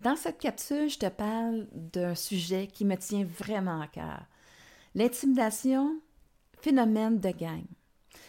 Dans 0.00 0.14
cette 0.14 0.38
capsule, 0.38 0.88
je 0.88 0.98
te 0.98 1.08
parle 1.08 1.66
d'un 1.72 2.14
sujet 2.14 2.68
qui 2.68 2.84
me 2.84 2.96
tient 2.96 3.24
vraiment 3.24 3.80
à 3.80 3.88
cœur. 3.88 4.22
L'intimidation, 4.94 6.00
phénomène 6.60 7.18
de 7.18 7.30
gang. 7.30 7.64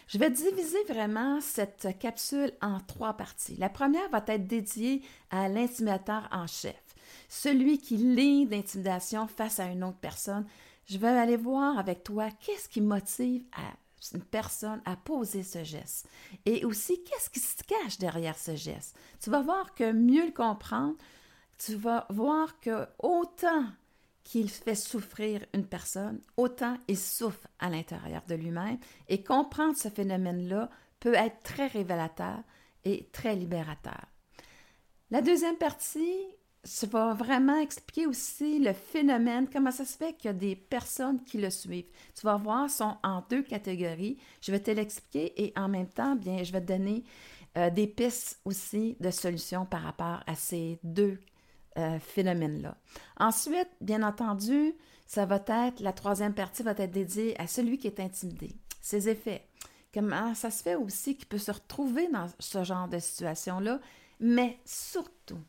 Je 0.07 0.17
vais 0.17 0.31
diviser 0.31 0.83
vraiment 0.85 1.39
cette 1.41 1.99
capsule 1.99 2.51
en 2.61 2.79
trois 2.79 3.13
parties. 3.13 3.55
La 3.57 3.69
première 3.69 4.09
va 4.09 4.23
être 4.27 4.47
dédiée 4.47 5.03
à 5.29 5.47
l'intimidateur 5.47 6.27
en 6.31 6.47
chef, 6.47 6.81
celui 7.27 7.77
qui 7.77 7.97
lit 7.97 8.47
d'intimidation 8.47 9.27
face 9.27 9.59
à 9.59 9.65
une 9.65 9.83
autre 9.83 9.99
personne. 9.99 10.47
Je 10.87 10.97
vais 10.97 11.07
aller 11.07 11.37
voir 11.37 11.77
avec 11.77 12.03
toi 12.03 12.29
qu'est-ce 12.31 12.67
qui 12.67 12.81
motive 12.81 13.43
une 14.13 14.23
personne 14.23 14.81
à 14.85 14.95
poser 14.95 15.43
ce 15.43 15.63
geste 15.63 16.07
et 16.45 16.65
aussi 16.65 17.03
qu'est-ce 17.03 17.29
qui 17.29 17.39
se 17.39 17.63
cache 17.63 17.99
derrière 17.99 18.37
ce 18.37 18.55
geste. 18.55 18.95
Tu 19.21 19.29
vas 19.29 19.41
voir 19.41 19.75
que 19.75 19.91
mieux 19.91 20.25
le 20.25 20.31
comprendre, 20.31 20.95
tu 21.59 21.75
vas 21.75 22.07
voir 22.09 22.59
que 22.59 22.87
autant 22.99 23.65
qu'il 24.23 24.49
fait 24.49 24.75
souffrir 24.75 25.45
une 25.53 25.65
personne, 25.65 26.21
autant 26.37 26.77
il 26.87 26.97
souffre 26.97 27.47
à 27.59 27.69
l'intérieur 27.69 28.23
de 28.27 28.35
lui-même. 28.35 28.77
Et 29.07 29.23
comprendre 29.23 29.75
ce 29.75 29.89
phénomène-là 29.89 30.69
peut 30.99 31.15
être 31.15 31.41
très 31.43 31.67
révélateur 31.67 32.39
et 32.85 33.09
très 33.11 33.35
libérateur. 33.35 34.05
La 35.11 35.21
deuxième 35.21 35.57
partie, 35.57 36.15
ça 36.63 36.87
va 36.87 37.13
vraiment 37.13 37.59
expliquer 37.59 38.05
aussi 38.05 38.59
le 38.59 38.73
phénomène, 38.73 39.49
comment 39.51 39.71
ça 39.71 39.85
se 39.85 39.97
fait 39.97 40.13
qu'il 40.13 40.27
y 40.27 40.29
a 40.29 40.33
des 40.33 40.55
personnes 40.55 41.23
qui 41.23 41.39
le 41.39 41.49
suivent. 41.49 41.89
Tu 42.13 42.25
vas 42.25 42.35
voir, 42.35 42.69
sont 42.69 42.97
en 43.03 43.23
deux 43.29 43.41
catégories. 43.41 44.17
Je 44.41 44.51
vais 44.51 44.59
te 44.59 44.71
l'expliquer 44.71 45.41
et 45.43 45.53
en 45.57 45.67
même 45.67 45.89
temps, 45.89 46.15
bien, 46.15 46.43
je 46.43 46.51
vais 46.51 46.61
te 46.61 46.67
donner 46.67 47.03
euh, 47.57 47.69
des 47.69 47.87
pistes 47.87 48.39
aussi 48.45 48.95
de 48.99 49.09
solutions 49.09 49.65
par 49.65 49.81
rapport 49.81 50.21
à 50.27 50.35
ces 50.35 50.79
deux 50.83 51.19
euh, 51.77 51.99
phénomène-là. 51.99 52.75
Ensuite, 53.17 53.69
bien 53.81 54.03
entendu, 54.03 54.73
ça 55.05 55.25
va 55.25 55.37
être, 55.47 55.79
la 55.79 55.93
troisième 55.93 56.33
partie 56.33 56.63
va 56.63 56.71
être 56.71 56.91
dédiée 56.91 57.39
à 57.39 57.47
celui 57.47 57.77
qui 57.77 57.87
est 57.87 57.99
intimidé, 57.99 58.55
ses 58.81 59.09
effets. 59.09 59.47
Comment 59.93 60.35
ça 60.35 60.51
se 60.51 60.61
fait 60.61 60.75
aussi 60.75 61.15
qu'il 61.15 61.27
peut 61.27 61.37
se 61.37 61.51
retrouver 61.51 62.07
dans 62.09 62.27
ce 62.39 62.63
genre 62.63 62.87
de 62.87 62.99
situation-là, 62.99 63.79
mais 64.19 64.59
surtout, 64.65 65.39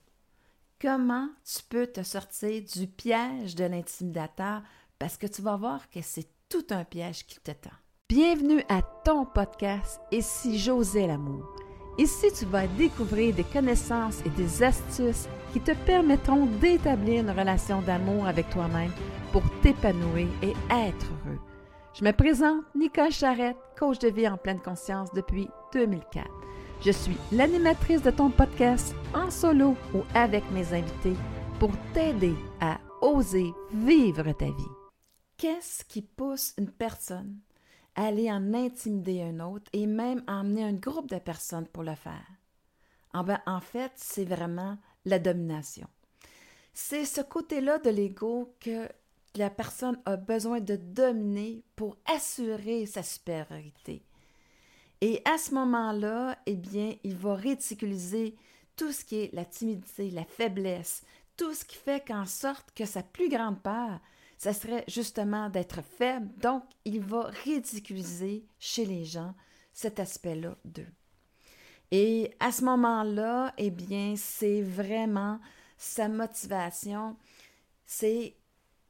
comment 0.81 1.29
tu 1.45 1.63
peux 1.69 1.87
te 1.87 2.03
sortir 2.03 2.63
du 2.63 2.87
piège 2.87 3.55
de 3.55 3.65
l'intimidateur 3.65 4.63
parce 4.99 5.17
que 5.17 5.27
tu 5.27 5.43
vas 5.43 5.57
voir 5.57 5.91
que 5.91 6.01
c'est 6.03 6.29
tout 6.49 6.67
un 6.71 6.85
piège 6.85 7.27
qui 7.27 7.39
t'attend. 7.41 7.71
Bienvenue 8.09 8.65
à 8.69 8.83
ton 9.05 9.25
podcast 9.25 10.01
Et 10.11 10.21
si 10.21 10.59
l'amour? 10.95 11.70
Ici, 11.99 12.29
tu 12.37 12.47
vas 12.47 12.67
découvrir 12.67 13.35
des 13.35 13.45
connaissances 13.45 14.21
et 14.25 14.31
des 14.31 14.63
astuces 14.63 15.29
qui 15.53 15.61
te 15.61 15.73
permettront 15.73 16.47
d'établir 16.47 17.21
une 17.23 17.31
relation 17.31 17.83
d'amour 17.83 18.27
avec 18.27 18.49
toi-même 18.51 18.93
pour 19.33 19.43
t'épanouir 19.61 20.29
et 20.43 20.55
être 20.71 21.07
heureux. 21.27 21.39
Je 21.93 22.05
me 22.05 22.13
présente 22.13 22.63
Nicole 22.75 23.11
Charrette, 23.11 23.57
coach 23.79 23.99
de 23.99 24.09
vie 24.09 24.29
en 24.29 24.37
pleine 24.37 24.61
conscience 24.61 25.13
depuis 25.13 25.49
2004. 25.73 26.27
Je 26.83 26.93
suis 26.93 27.17
l'animatrice 27.33 28.03
de 28.03 28.11
ton 28.11 28.31
podcast 28.31 28.95
en 29.13 29.31
solo 29.31 29.77
ou 29.93 30.03
avec 30.15 30.49
mes 30.53 30.73
invités 30.73 31.17
pour 31.59 31.73
t'aider 31.93 32.35
à 32.61 32.79
oser 33.03 33.53
vivre 33.73 34.33
ta 34.33 34.47
vie. 34.47 34.73
Qu'est-ce 35.37 35.85
qui 35.85 36.03
pousse 36.03 36.55
une 36.59 36.71
personne 36.71 37.39
aller 38.07 38.31
en 38.31 38.55
intimider 38.55 39.23
un 39.23 39.41
autre 39.41 39.71
et 39.73 39.87
même 39.87 40.23
emmener 40.27 40.65
un 40.65 40.73
groupe 40.73 41.11
de 41.11 41.19
personnes 41.19 41.67
pour 41.67 41.83
le 41.83 41.95
faire. 41.95 42.27
En, 43.13 43.25
ben, 43.25 43.41
en 43.47 43.61
fait, 43.61 43.93
c'est 43.97 44.25
vraiment 44.25 44.79
la 45.05 45.19
domination. 45.19 45.89
C'est 46.73 47.05
ce 47.05 47.21
côté-là 47.21 47.79
de 47.79 47.91
l'ego 47.91 48.55
que 48.61 48.89
la 49.35 49.51
personne 49.51 50.01
a 50.07 50.17
besoin 50.17 50.61
de 50.61 50.77
dominer 50.77 51.63
pour 51.77 51.97
assurer 52.07 52.87
sa 52.87 53.03
supériorité. 53.03 54.03
Et 55.01 55.23
à 55.25 55.39
ce 55.39 55.55
moment-là, 55.55 56.37
eh 56.47 56.57
bien, 56.57 56.95
il 57.05 57.17
va 57.17 57.35
ridiculiser 57.35 58.37
tout 58.77 58.93
ce 58.93 59.05
qui 59.05 59.17
est 59.17 59.35
la 59.35 59.45
timidité, 59.45 60.11
la 60.11 60.25
faiblesse, 60.25 61.03
tout 61.37 61.55
ce 61.55 61.65
qui 61.65 61.77
fait 61.77 62.07
qu'en 62.07 62.27
sorte 62.27 62.73
que 62.75 62.85
sa 62.85 63.03
plus 63.03 63.29
grande 63.29 63.61
peur, 63.63 64.01
ça 64.41 64.55
serait 64.55 64.85
justement 64.89 65.51
d'être 65.51 65.83
faible. 65.83 66.31
Donc, 66.39 66.63
il 66.87 67.03
va 67.03 67.25
ridiculiser 67.45 68.47
chez 68.59 68.87
les 68.87 69.05
gens 69.05 69.35
cet 69.75 70.01
aspect-là 70.01 70.57
d'eux. 70.65 70.89
Et 71.91 72.35
à 72.41 72.51
ce 72.51 72.65
moment-là, 72.65 73.53
eh 73.59 73.69
bien, 73.69 74.15
c'est 74.17 74.63
vraiment 74.63 75.39
sa 75.77 76.09
motivation, 76.09 77.19
c'est 77.85 78.35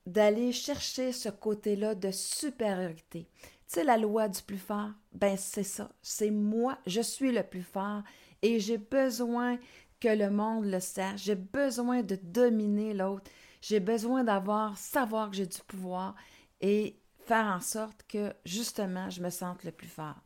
d'aller 0.06 0.52
chercher 0.52 1.10
ce 1.10 1.30
côté-là 1.30 1.96
de 1.96 2.12
supériorité. 2.12 3.26
Tu 3.42 3.48
sais, 3.66 3.82
la 3.82 3.98
loi 3.98 4.28
du 4.28 4.42
plus 4.42 4.56
fort, 4.56 4.90
ben 5.12 5.36
c'est 5.36 5.64
ça, 5.64 5.90
c'est 6.00 6.30
moi, 6.30 6.78
je 6.86 7.00
suis 7.00 7.32
le 7.32 7.42
plus 7.42 7.64
fort 7.64 8.04
et 8.42 8.60
j'ai 8.60 8.78
besoin 8.78 9.58
que 9.98 10.08
le 10.08 10.30
monde 10.30 10.66
le 10.66 10.78
sache, 10.78 11.24
j'ai 11.24 11.34
besoin 11.34 12.04
de 12.04 12.14
dominer 12.22 12.94
l'autre, 12.94 13.28
j'ai 13.60 13.80
besoin 13.80 14.24
d'avoir, 14.24 14.76
savoir 14.76 15.30
que 15.30 15.36
j'ai 15.36 15.46
du 15.46 15.60
pouvoir 15.66 16.14
et 16.60 16.96
faire 17.26 17.46
en 17.46 17.60
sorte 17.60 18.04
que, 18.08 18.32
justement, 18.44 19.10
je 19.10 19.22
me 19.22 19.30
sente 19.30 19.64
le 19.64 19.72
plus 19.72 19.88
fort. 19.88 20.16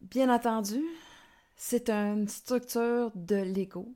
Bien 0.00 0.32
entendu, 0.32 0.82
c'est 1.56 1.90
une 1.90 2.28
structure 2.28 3.10
de 3.14 3.36
l'ego. 3.36 3.92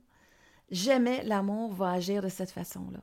Jamais 0.71 1.23
l'amour 1.23 1.73
va 1.73 1.91
agir 1.91 2.21
de 2.21 2.29
cette 2.29 2.51
façon-là. 2.51 2.99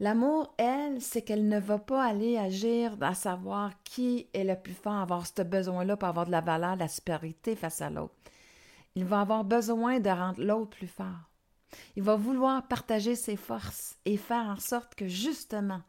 L'amour, 0.00 0.54
elle, 0.58 1.02
c'est 1.02 1.22
qu'elle 1.22 1.48
ne 1.48 1.58
va 1.58 1.78
pas 1.78 2.04
aller 2.04 2.38
agir 2.38 2.96
à 3.00 3.14
savoir 3.14 3.72
qui 3.82 4.28
est 4.32 4.44
le 4.44 4.54
plus 4.54 4.74
fort, 4.74 4.94
avoir 4.94 5.26
ce 5.26 5.42
besoin-là 5.42 5.96
pour 5.96 6.08
avoir 6.08 6.26
de 6.26 6.30
la 6.30 6.40
valeur, 6.40 6.74
de 6.74 6.80
la 6.80 6.88
supériorité 6.88 7.56
face 7.56 7.82
à 7.82 7.90
l'autre. 7.90 8.14
Il 8.94 9.04
va 9.04 9.20
avoir 9.20 9.44
besoin 9.44 9.98
de 9.98 10.08
rendre 10.08 10.42
l'autre 10.42 10.70
plus 10.70 10.86
fort. 10.86 11.28
Il 11.96 12.02
va 12.02 12.16
vouloir 12.16 12.66
partager 12.66 13.14
ses 13.14 13.36
forces 13.36 13.96
et 14.04 14.16
faire 14.16 14.46
en 14.46 14.58
sorte 14.58 14.94
que 14.94 15.06
justement, 15.06 15.82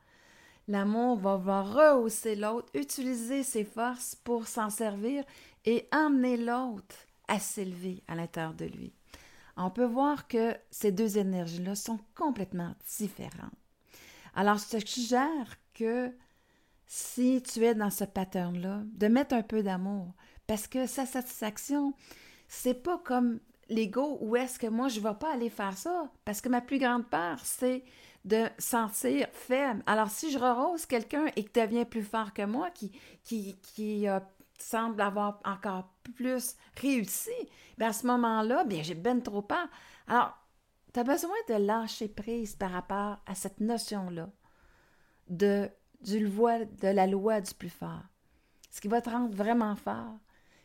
l'amour 0.68 1.18
va 1.18 1.38
voir 1.38 1.74
rehausser 1.74 2.36
l'autre, 2.36 2.70
utiliser 2.74 3.44
ses 3.44 3.64
forces 3.64 4.16
pour 4.16 4.48
s'en 4.48 4.70
servir 4.70 5.24
et 5.66 5.88
emmener 5.92 6.38
l'autre 6.38 6.96
à 7.28 7.40
s'élever 7.40 8.04
à 8.08 8.16
l'intérieur 8.16 8.54
de 8.54 8.66
lui. 8.66 8.94
On 9.58 9.70
peut 9.70 9.86
voir 9.86 10.28
que 10.28 10.56
ces 10.72 10.92
deux 10.92 11.18
énergies-là 11.18 11.76
sont 11.76 12.00
complètement 12.16 12.76
différentes. 12.98 13.54
Alors, 14.34 14.58
je 14.58 14.78
te 14.78 14.88
suggère 14.88 15.58
que 15.74 16.14
si 16.88 17.44
tu 17.44 17.64
es 17.66 17.76
dans 17.76 17.90
ce 17.90 18.06
pattern-là, 18.06 18.84
de 18.86 19.08
mettre 19.08 19.36
un 19.36 19.44
peu 19.44 19.62
d'amour, 19.62 20.14
parce 20.48 20.68
que 20.68 20.88
sa 20.88 21.06
satisfaction, 21.06 21.94
c'est 22.48 22.82
pas 22.82 22.98
comme 22.98 23.40
l'ego 23.70 24.18
où 24.22 24.36
est-ce 24.36 24.60
que 24.60 24.68
moi, 24.68 24.88
je 24.88 25.00
ne 25.00 25.08
vais 25.08 25.16
pas 25.16 25.34
aller 25.34 25.50
faire 25.50 25.78
ça? 25.78 26.12
Parce 26.26 26.42
que 26.42 26.50
ma 26.50 26.62
plus 26.62 26.80
grande 26.80 27.08
peur, 27.08 27.40
c'est 27.44 27.84
de 28.26 28.48
sentir 28.58 29.28
faible. 29.32 29.82
Alors, 29.86 30.10
si 30.10 30.32
je 30.32 30.38
rehausse 30.38 30.86
quelqu'un 30.86 31.28
et 31.36 31.46
qui 31.46 31.60
devient 31.60 31.86
plus 31.86 32.04
fort 32.04 32.34
que 32.34 32.46
moi, 32.46 32.70
qui, 32.72 32.92
qui, 33.24 34.08
euh, 34.08 34.20
semble 34.58 35.02
avoir 35.02 35.40
encore 35.46 35.90
plus 36.04 36.58
réussi, 36.76 37.32
bien 37.78 37.90
à 37.90 37.94
ce 37.94 38.06
moment-là, 38.08 38.66
bien, 38.66 38.84
j'ai 38.84 38.96
ben 38.96 39.22
trop 39.22 39.42
peur. 39.42 39.68
Alors, 40.08 40.38
tu 40.94 41.00
as 41.00 41.04
besoin 41.04 41.36
de 41.48 41.54
lâcher 41.54 42.10
prise 42.10 42.56
par 42.56 42.72
rapport 42.72 43.20
à 43.26 43.36
cette 43.36 43.62
notion-là 43.62 44.30
de, 45.30 45.70
du 46.02 46.28
de 46.28 46.88
la 46.88 47.08
loi 47.08 47.40
du 47.40 47.54
plus 47.54 47.70
fort. 47.70 48.04
Ce 48.72 48.82
qui 48.82 48.88
va 48.88 49.02
te 49.02 49.10
rendre 49.10 49.36
vraiment 49.36 49.76
fort, 49.76 50.18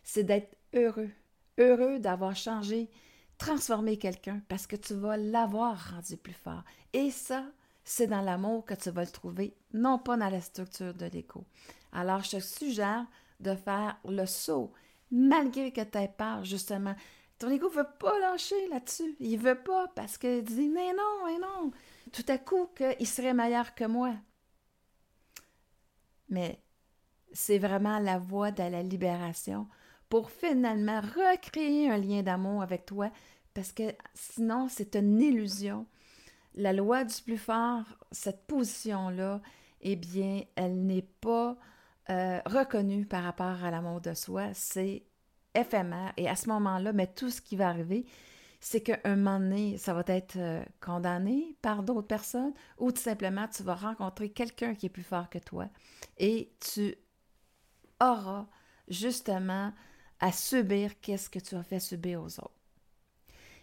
c'est 0.03 0.25
d'être 0.25 0.57
heureux 0.75 1.11
heureux 1.59 1.99
d'avoir 1.99 2.37
changé, 2.37 2.91
transformé 3.39 3.99
quelqu'un 3.99 4.41
parce 4.49 4.67
que 4.67 4.77
tu 4.77 4.95
vas 4.95 5.17
l'avoir 5.17 5.93
rendu 5.93 6.17
plus 6.17 6.33
fort. 6.33 6.63
Et 6.93 7.11
ça, 7.11 7.45
c'est 7.85 8.07
dans 8.07 8.23
l'amour 8.23 8.65
que 8.65 8.75
tu 8.75 8.91
vas 8.91 9.05
le 9.05 9.11
trouver, 9.11 9.55
non 9.73 9.99
pas 9.99 10.17
dans 10.17 10.31
la 10.31 10.41
structure 10.41 10.95
de 10.95 11.07
l'écho. 11.07 11.45
Alors, 11.93 12.23
je 12.23 12.37
te 12.37 12.41
suggère 12.41 13.07
de 13.41 13.55
faire 13.55 13.99
le 14.09 14.27
saut, 14.27 14.73
malgré 15.11 15.73
que 15.73 15.83
tu 15.83 15.99
aies 15.99 16.13
peur, 16.17 16.45
justement. 16.45 16.95
Ton 17.39 17.51
ego 17.51 17.69
ne 17.69 17.75
veut 17.75 17.89
pas 17.99 18.19
lâcher 18.21 18.69
là-dessus. 18.69 19.17
Il 19.21 19.39
veut 19.39 19.61
pas 19.61 19.89
parce 19.95 20.19
qu'il 20.19 20.43
dit 20.45 20.69
Mais 20.69 20.93
non, 20.93 21.27
mais 21.27 21.39
non. 21.39 21.73
Tout 22.13 22.25
à 22.29 22.39
coup, 22.39 22.69
qu'il 22.77 23.07
serait 23.07 23.35
meilleur 23.35 23.75
que 23.75 23.85
moi. 23.85 24.15
Mais 26.29 26.61
c'est 27.33 27.59
vraiment 27.59 27.99
la 27.99 28.19
voie 28.19 28.51
de 28.53 28.63
la 28.63 28.83
libération 28.83 29.69
pour 30.15 30.31
finalement 30.31 31.01
recréer 31.01 31.91
un 31.91 31.99
lien 31.99 32.23
d'amour 32.23 32.63
avec 32.63 32.87
toi, 32.87 33.11
parce 33.53 33.73
que 33.73 33.83
sinon, 34.15 34.69
c'est 34.69 34.95
une 34.95 35.21
illusion. 35.21 35.87
La 36.55 36.73
loi 36.73 37.03
du 37.03 37.21
plus 37.21 37.37
fort, 37.37 37.83
cette 38.13 38.47
position-là, 38.47 39.43
eh 39.81 39.97
bien, 39.97 40.43
elle 40.55 40.87
n'est 40.87 41.09
pas 41.21 41.57
euh, 42.11 42.39
reconnue 42.47 43.07
par 43.07 43.25
rapport 43.25 43.65
à 43.65 43.73
l'amour 43.73 44.01
de 44.01 44.15
soi. 44.15 44.55
C'est 44.55 45.03
éphémère. 45.53 46.13
Et 46.17 46.29
à 46.29 46.37
ce 46.37 46.49
moment-là, 46.49 46.93
mais 46.93 47.09
tout 47.09 47.31
ce 47.31 47.41
qui 47.41 47.57
va 47.57 47.71
arriver, 47.71 48.07
c'est 48.61 48.83
qu'un 48.83 49.17
moment 49.17 49.41
donné, 49.41 49.79
ça 49.79 49.95
va 49.95 50.05
être 50.07 50.37
euh, 50.37 50.63
condamné 50.81 51.57
par 51.61 51.83
d'autres 51.83 52.07
personnes 52.07 52.55
ou 52.79 52.93
tout 52.93 53.03
simplement, 53.03 53.49
tu 53.49 53.65
vas 53.65 53.75
rencontrer 53.75 54.29
quelqu'un 54.29 54.77
qui 54.77 54.87
est 54.87 54.91
plus 54.91 55.03
fort 55.03 55.29
que 55.29 55.39
toi 55.39 55.67
et 56.19 56.53
tu 56.61 56.95
auras 58.01 58.47
justement 58.87 59.73
à 60.25 60.33
subir 60.33 60.99
qu'est-ce 61.03 61.29
que 61.29 61.39
tu 61.39 61.55
as 61.55 61.63
fait 61.63 61.81
subir 61.81 62.23
aux 62.23 62.39
autres. 62.41 62.63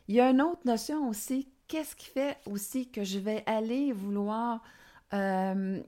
Il 0.07 0.13
y 0.13 0.21
a 0.21 0.29
une 0.29 0.43
autre 0.43 0.61
notion 0.63 1.09
aussi, 1.09 1.49
qu'est-ce 1.67 1.95
qui 1.95 2.05
fait 2.05 2.37
aussi 2.45 2.87
que 2.87 3.03
je 3.03 3.17
vais 3.17 3.41
aller 3.47 3.91
vouloir 3.91 4.61
euh, 5.15 5.81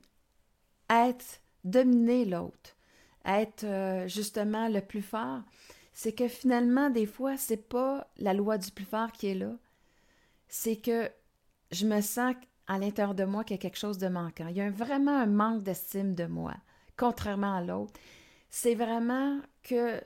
être, 0.90 1.42
dominer 1.64 2.26
l'autre, 2.26 2.76
être 3.24 3.66
euh, 3.66 4.08
justement 4.08 4.68
le 4.68 4.82
plus 4.82 5.04
fort, 5.04 5.42
c'est 5.94 6.14
que 6.14 6.28
finalement, 6.28 6.90
des 6.90 7.06
fois, 7.06 7.38
c'est 7.38 7.70
pas 7.70 8.08
la 8.18 8.34
loi 8.34 8.58
du 8.58 8.72
plus 8.72 8.86
fort 8.86 9.12
qui 9.12 9.28
est 9.28 9.36
là, 9.36 9.54
c'est 10.48 10.78
que 10.78 11.08
je 11.70 11.86
me 11.86 12.02
sens 12.02 12.34
à 12.66 12.80
l'intérieur 12.80 13.14
de 13.14 13.26
moi 13.26 13.44
qu'il 13.44 13.58
y 13.58 13.60
a 13.60 13.62
quelque 13.62 13.78
chose 13.78 14.00
de 14.00 14.08
manquant. 14.08 14.48
Il 14.48 14.56
y 14.56 14.62
a 14.62 14.72
vraiment 14.72 15.20
un 15.20 15.28
manque 15.28 15.62
d'estime 15.62 16.16
de 16.16 16.26
moi, 16.26 16.56
contrairement 16.98 17.58
à 17.58 17.62
l'autre. 17.62 17.94
C'est 18.50 18.74
vraiment 18.74 19.40
que 19.62 20.02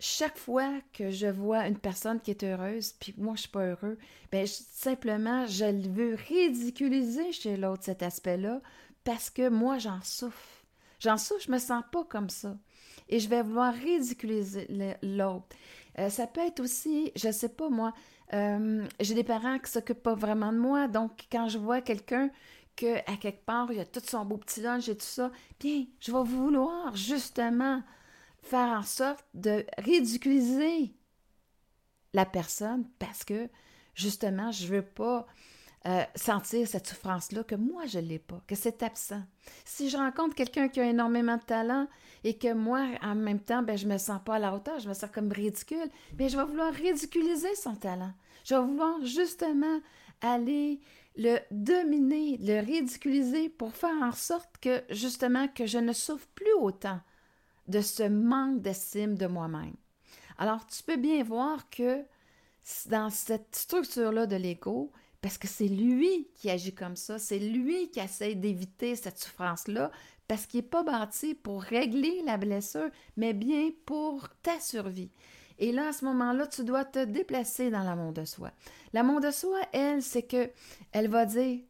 chaque 0.00 0.38
fois 0.38 0.70
que 0.94 1.10
je 1.10 1.26
vois 1.26 1.66
une 1.68 1.78
personne 1.78 2.20
qui 2.20 2.30
est 2.30 2.42
heureuse, 2.42 2.92
puis 2.98 3.14
moi 3.18 3.34
je 3.36 3.42
suis 3.42 3.50
pas 3.50 3.66
heureux, 3.66 3.98
ben 4.32 4.46
simplement 4.46 5.46
je 5.46 5.66
veux 5.88 6.14
ridiculiser 6.14 7.32
chez 7.32 7.58
l'autre 7.58 7.84
cet 7.84 8.02
aspect-là 8.02 8.62
parce 9.04 9.28
que 9.28 9.48
moi 9.48 9.78
j'en 9.78 10.00
souffre. 10.02 10.64
J'en 10.98 11.18
souffre, 11.18 11.44
je 11.46 11.52
me 11.52 11.58
sens 11.58 11.82
pas 11.92 12.04
comme 12.04 12.30
ça. 12.30 12.56
Et 13.08 13.20
je 13.20 13.28
vais 13.28 13.42
vouloir 13.42 13.74
ridiculiser 13.74 14.66
l'autre. 15.02 15.56
Euh, 15.98 16.08
ça 16.08 16.26
peut 16.26 16.40
être 16.40 16.60
aussi, 16.60 17.12
je 17.16 17.30
sais 17.30 17.48
pas 17.50 17.68
moi, 17.68 17.92
euh, 18.32 18.86
j'ai 19.00 19.14
des 19.14 19.24
parents 19.24 19.58
qui 19.58 19.70
s'occupent 19.70 20.02
pas 20.02 20.14
vraiment 20.14 20.52
de 20.52 20.58
moi, 20.58 20.88
donc 20.88 21.26
quand 21.30 21.48
je 21.48 21.58
vois 21.58 21.82
quelqu'un 21.82 22.30
que 22.76 22.98
à 23.10 23.16
quelque 23.16 23.44
part 23.44 23.70
il 23.72 23.80
a 23.80 23.84
tout 23.84 24.00
son 24.02 24.24
beau 24.24 24.38
petit 24.38 24.62
lunch 24.62 24.88
et 24.88 24.96
tout 24.96 25.04
ça, 25.04 25.30
bien, 25.58 25.84
je 26.00 26.10
vais 26.10 26.22
vouloir 26.22 26.96
justement 26.96 27.82
faire 28.42 28.68
en 28.68 28.82
sorte 28.82 29.24
de 29.34 29.64
ridiculiser 29.78 30.94
la 32.12 32.26
personne 32.26 32.88
parce 32.98 33.24
que 33.24 33.48
justement, 33.94 34.50
je 34.50 34.66
ne 34.66 34.76
veux 34.76 34.82
pas 34.82 35.26
euh, 35.86 36.02
sentir 36.14 36.68
cette 36.68 36.86
souffrance-là 36.86 37.42
que 37.44 37.54
moi, 37.54 37.86
je 37.86 37.98
ne 37.98 38.06
l'ai 38.06 38.18
pas, 38.18 38.42
que 38.46 38.54
c'est 38.54 38.82
absent. 38.82 39.22
Si 39.64 39.88
je 39.88 39.96
rencontre 39.96 40.34
quelqu'un 40.34 40.68
qui 40.68 40.80
a 40.80 40.84
énormément 40.84 41.36
de 41.36 41.42
talent 41.42 41.86
et 42.22 42.36
que 42.36 42.52
moi, 42.52 42.86
en 43.02 43.14
même 43.14 43.40
temps, 43.40 43.62
ben, 43.62 43.78
je 43.78 43.86
ne 43.86 43.94
me 43.94 43.98
sens 43.98 44.20
pas 44.24 44.34
à 44.34 44.38
la 44.38 44.54
hauteur, 44.54 44.78
je 44.78 44.88
me 44.88 44.94
sens 44.94 45.10
comme 45.10 45.32
ridicule, 45.32 45.88
bien, 46.12 46.28
je 46.28 46.36
vais 46.36 46.44
vouloir 46.44 46.72
ridiculiser 46.72 47.54
son 47.54 47.74
talent. 47.74 48.12
Je 48.44 48.54
vais 48.54 48.60
vouloir 48.60 49.04
justement 49.04 49.80
aller 50.20 50.80
le 51.16 51.38
dominer, 51.50 52.36
le 52.40 52.60
ridiculiser 52.60 53.48
pour 53.48 53.74
faire 53.74 53.96
en 54.02 54.12
sorte 54.12 54.58
que, 54.60 54.82
justement, 54.90 55.48
que 55.48 55.66
je 55.66 55.78
ne 55.78 55.92
souffre 55.92 56.28
plus 56.34 56.52
autant 56.60 57.00
de 57.70 57.80
ce 57.80 58.02
manque 58.02 58.60
d'estime 58.60 59.16
de 59.16 59.26
moi-même. 59.26 59.74
Alors, 60.38 60.66
tu 60.66 60.82
peux 60.82 60.96
bien 60.96 61.22
voir 61.22 61.70
que 61.70 62.04
dans 62.86 63.10
cette 63.10 63.54
structure-là 63.54 64.26
de 64.26 64.36
l'ego, 64.36 64.92
parce 65.20 65.38
que 65.38 65.48
c'est 65.48 65.68
lui 65.68 66.28
qui 66.34 66.50
agit 66.50 66.74
comme 66.74 66.96
ça, 66.96 67.18
c'est 67.18 67.38
lui 67.38 67.90
qui 67.90 68.00
essaie 68.00 68.34
d'éviter 68.34 68.96
cette 68.96 69.18
souffrance-là, 69.18 69.90
parce 70.26 70.46
qu'il 70.46 70.60
n'est 70.60 70.68
pas 70.68 70.82
bâti 70.82 71.34
pour 71.34 71.62
régler 71.62 72.22
la 72.24 72.36
blessure, 72.36 72.90
mais 73.16 73.34
bien 73.34 73.70
pour 73.84 74.28
ta 74.42 74.58
survie. 74.60 75.10
Et 75.58 75.72
là, 75.72 75.88
à 75.88 75.92
ce 75.92 76.04
moment-là, 76.06 76.46
tu 76.46 76.64
dois 76.64 76.84
te 76.84 77.04
déplacer 77.04 77.70
dans 77.70 77.82
l'amour 77.82 78.12
de 78.12 78.24
soi. 78.24 78.50
L'amour 78.92 79.20
de 79.20 79.30
soi, 79.30 79.58
elle, 79.72 80.02
c'est 80.02 80.22
que 80.22 80.50
elle 80.92 81.08
va 81.08 81.26
dire 81.26 81.60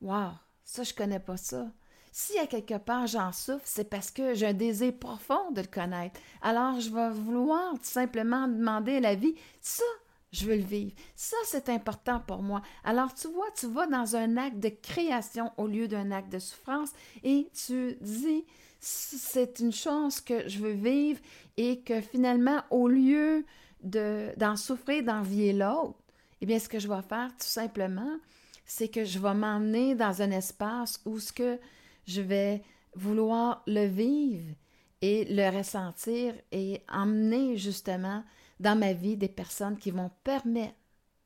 Waouh, 0.00 0.32
ça, 0.64 0.82
je 0.82 0.92
connais 0.92 1.20
pas 1.20 1.36
ça. 1.36 1.70
Si 2.16 2.38
à 2.38 2.46
quelque 2.46 2.78
part 2.78 3.08
j'en 3.08 3.32
souffre, 3.32 3.64
c'est 3.64 3.90
parce 3.90 4.12
que 4.12 4.34
j'ai 4.34 4.46
un 4.46 4.52
désir 4.52 4.92
profond 4.96 5.50
de 5.50 5.62
le 5.62 5.66
connaître. 5.66 6.20
Alors 6.42 6.78
je 6.78 6.88
vais 6.88 7.10
vouloir 7.10 7.72
tout 7.72 7.80
simplement 7.82 8.46
demander 8.46 8.98
à 8.98 9.00
la 9.00 9.14
vie, 9.16 9.34
ça, 9.60 9.82
je 10.30 10.46
veux 10.46 10.54
le 10.54 10.62
vivre. 10.62 10.92
Ça, 11.16 11.36
c'est 11.44 11.68
important 11.70 12.20
pour 12.24 12.40
moi. 12.40 12.62
Alors, 12.84 13.12
tu 13.14 13.26
vois, 13.26 13.50
tu 13.58 13.66
vas 13.66 13.88
dans 13.88 14.14
un 14.14 14.36
acte 14.36 14.60
de 14.60 14.68
création 14.68 15.50
au 15.56 15.66
lieu 15.66 15.88
d'un 15.88 16.12
acte 16.12 16.30
de 16.30 16.38
souffrance 16.38 16.92
et 17.24 17.50
tu 17.52 17.96
dis, 18.00 18.44
c'est 18.78 19.58
une 19.58 19.72
chance 19.72 20.20
que 20.20 20.48
je 20.48 20.60
veux 20.60 20.70
vivre 20.70 21.18
et 21.56 21.80
que 21.80 22.00
finalement, 22.00 22.62
au 22.70 22.86
lieu 22.86 23.44
d'en 23.82 24.54
souffrir, 24.54 25.02
d'envier 25.02 25.52
l'autre, 25.52 25.98
eh 26.40 26.46
bien, 26.46 26.60
ce 26.60 26.68
que 26.68 26.78
je 26.78 26.86
vais 26.86 27.02
faire, 27.02 27.30
tout 27.30 27.46
simplement, 27.48 28.18
c'est 28.64 28.86
que 28.86 29.04
je 29.04 29.18
vais 29.18 29.34
m'emmener 29.34 29.96
dans 29.96 30.22
un 30.22 30.30
espace 30.30 31.00
où 31.06 31.18
ce 31.18 31.32
que 31.32 31.58
je 32.06 32.20
vais 32.20 32.62
vouloir 32.94 33.62
le 33.66 33.86
vivre 33.86 34.54
et 35.02 35.24
le 35.26 35.54
ressentir 35.54 36.34
et 36.52 36.82
emmener 36.88 37.56
justement 37.56 38.24
dans 38.60 38.78
ma 38.78 38.92
vie 38.92 39.16
des 39.16 39.28
personnes 39.28 39.76
qui 39.76 39.90
vont 39.90 40.10
permettre 40.22 40.76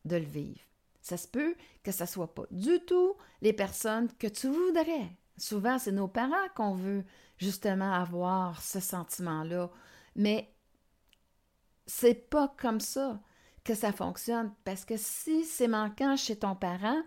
de 0.04 0.16
le 0.16 0.24
vivre. 0.24 0.60
Ça 1.00 1.16
se 1.16 1.28
peut 1.28 1.54
que 1.82 1.92
ça 1.92 2.06
soit 2.06 2.34
pas 2.34 2.44
du 2.50 2.80
tout 2.86 3.14
les 3.40 3.52
personnes 3.52 4.08
que 4.18 4.26
tu 4.26 4.48
voudrais. 4.48 5.10
Souvent, 5.36 5.78
c'est 5.78 5.92
nos 5.92 6.08
parents 6.08 6.48
qu'on 6.56 6.74
veut 6.74 7.04
justement 7.36 7.92
avoir 7.92 8.60
ce 8.60 8.80
sentiment-là, 8.80 9.70
mais 10.16 10.52
c'est 11.86 12.28
pas 12.28 12.54
comme 12.58 12.80
ça 12.80 13.20
que 13.64 13.74
ça 13.74 13.92
fonctionne 13.92 14.52
parce 14.64 14.84
que 14.84 14.96
si 14.96 15.44
c'est 15.44 15.68
manquant 15.68 16.16
chez 16.16 16.36
ton 16.36 16.54
parent, 16.56 17.00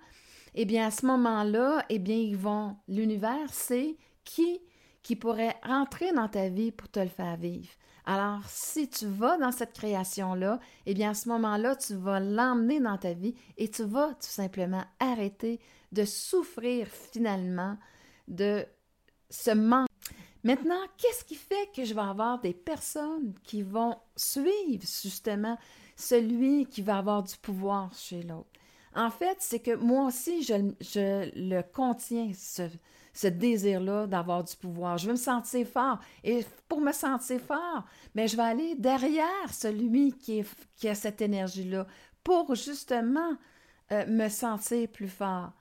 eh 0.56 0.66
bien, 0.66 0.88
à 0.88 0.92
ce 0.92 1.06
moment-là, 1.06 1.86
eh 1.90 2.00
bien, 2.00 2.16
ils 2.16 2.38
vont, 2.38 2.76
l'univers 2.88 3.54
c'est 3.54 3.98
qui 4.24 4.60
qui 5.04 5.16
pourrait 5.16 5.56
rentrer 5.64 6.12
dans 6.14 6.28
ta 6.28 6.50
vie 6.50 6.72
pour 6.72 6.88
te 6.90 7.00
le 7.00 7.08
faire 7.08 7.38
vivre. 7.38 7.70
Alors, 8.06 8.42
si 8.48 8.90
tu 8.90 9.08
vas 9.08 9.38
dans 9.38 9.52
cette 9.52 9.74
création-là, 9.74 10.60
eh 10.86 10.94
bien, 10.94 11.12
à 11.12 11.14
ce 11.14 11.30
moment-là, 11.30 11.76
tu 11.76 11.96
vas 11.96 12.20
l'emmener 12.20 12.80
dans 12.80 12.98
ta 12.98 13.14
vie 13.14 13.36
et 13.58 13.70
tu 13.70 13.84
vas 13.84 14.10
tout 14.10 14.30
simplement 14.30 14.84
arrêter 15.00 15.60
de 15.92 16.06
souffrir 16.06 16.88
finalement 16.88 17.78
de 18.28 18.66
ce 19.30 19.52
manque. 19.52 19.88
Maintenant, 20.44 20.82
qu'est-ce 20.98 21.24
qui 21.24 21.36
fait 21.36 21.70
que 21.76 21.86
je 21.86 21.94
vais 21.94 22.02
avoir 22.02 22.40
des 22.42 22.54
personnes 22.54 23.36
qui 23.44 23.62
vont 23.62 23.98
suivre 24.16 24.84
justement 24.84 25.58
celui 25.96 26.66
qui 26.66 26.82
va 26.82 26.98
avoir 26.98 27.22
du 27.22 27.38
pouvoir 27.38 27.94
chez 27.94 28.24
l'autre? 28.24 28.50
En 28.96 29.10
fait, 29.10 29.38
c'est 29.40 29.60
que 29.60 29.76
moi 29.76 30.08
aussi, 30.08 30.44
je, 30.44 30.54
le 31.36 31.62
contiens, 31.62 32.32
ce, 32.34 33.28
désir-là 33.28 34.08
d'avoir 34.08 34.44
du 34.44 34.56
pouvoir. 34.56 34.98
Je 34.98 35.08
veux 35.08 35.14
me 35.14 35.18
sentir 35.18 35.66
fort. 35.68 36.00
Et 36.24 36.46
pour 36.68 36.82
me 36.82 36.92
sentir 36.92 37.40
fort, 37.40 37.86
mais 38.16 38.28
je 38.28 38.36
vais 38.36 38.44
aller 38.44 38.76
derrière 38.76 39.52
celui 39.52 40.14
qui, 40.14 40.44
qui 40.76 40.88
a 40.90 40.96
cette 40.96 41.22
énergie-là 41.22 41.88
pour 42.24 42.56
justement 42.56 43.36
euh, 43.92 44.06
me 44.08 44.30
sentir 44.30 44.88
plus 44.90 45.10
fort. 45.10 45.52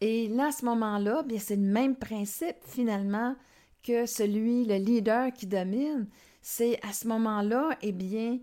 Et 0.00 0.28
là, 0.28 0.46
à 0.46 0.52
ce 0.52 0.64
moment-là, 0.64 1.22
bien, 1.22 1.38
c'est 1.38 1.56
le 1.56 1.62
même 1.62 1.96
principe 1.96 2.56
finalement 2.64 3.36
que 3.82 4.06
celui, 4.06 4.64
le 4.64 4.76
leader 4.76 5.32
qui 5.32 5.46
domine. 5.46 6.08
C'est 6.42 6.78
à 6.86 6.92
ce 6.92 7.06
moment-là, 7.08 7.70
eh 7.82 7.92
bien, 7.92 8.38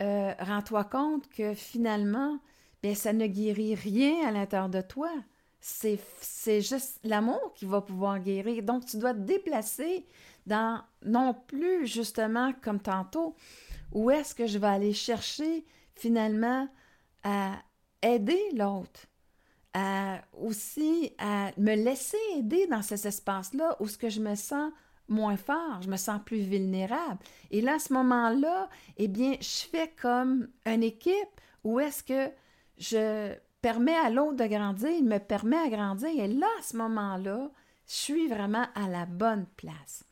euh, 0.00 0.32
rends-toi 0.38 0.84
compte 0.84 1.28
que 1.30 1.54
finalement, 1.54 2.38
bien, 2.82 2.94
ça 2.94 3.12
ne 3.12 3.26
guérit 3.26 3.74
rien 3.74 4.26
à 4.26 4.30
l'intérieur 4.30 4.68
de 4.68 4.80
toi. 4.80 5.10
C'est, 5.60 5.98
juste 6.60 7.00
l'amour 7.02 7.52
qui 7.54 7.66
va 7.66 7.80
pouvoir 7.80 8.20
guérir. 8.20 8.62
Donc, 8.62 8.86
tu 8.86 8.96
dois 8.96 9.12
te 9.12 9.20
déplacer 9.20 10.06
dans, 10.46 10.82
non 11.04 11.34
plus 11.34 11.86
justement 11.86 12.52
comme 12.62 12.80
tantôt, 12.80 13.34
où 13.92 14.10
est-ce 14.10 14.34
que 14.34 14.46
je 14.46 14.58
vais 14.58 14.68
aller 14.68 14.92
chercher 14.92 15.64
finalement 15.94 16.68
à 17.24 17.56
aider 18.02 18.40
l'autre, 18.54 19.06
à 19.74 20.22
aussi 20.32 21.12
à 21.18 21.50
me 21.58 21.74
laisser 21.74 22.16
aider 22.36 22.66
dans 22.68 22.82
ces 22.82 23.06
espaces-là 23.06 23.76
où 23.80 23.88
ce 23.88 23.98
que 23.98 24.08
je 24.08 24.20
me 24.20 24.36
sens 24.36 24.72
moins 25.08 25.36
fort, 25.36 25.80
je 25.82 25.88
me 25.88 25.96
sens 25.96 26.20
plus 26.24 26.40
vulnérable. 26.40 27.18
Et 27.50 27.60
là, 27.60 27.74
à 27.74 27.78
ce 27.78 27.92
moment-là, 27.94 28.68
eh 28.96 29.08
bien, 29.08 29.34
je 29.40 29.66
fais 29.68 29.90
comme 30.00 30.48
une 30.66 30.82
équipe 30.82 31.40
où 31.64 31.80
est-ce 31.80 32.02
que 32.02 32.30
je 32.78 33.34
permets 33.60 33.96
à 33.96 34.10
l'autre 34.10 34.36
de 34.36 34.46
grandir, 34.46 34.90
il 34.90 35.04
me 35.04 35.18
permet 35.18 35.56
à 35.56 35.68
grandir. 35.68 36.08
Et 36.08 36.28
là, 36.28 36.46
à 36.58 36.62
ce 36.62 36.76
moment-là, 36.76 37.50
je 37.86 37.94
suis 37.94 38.28
vraiment 38.28 38.66
à 38.74 38.88
la 38.88 39.06
bonne 39.06 39.46
place. 39.56 40.04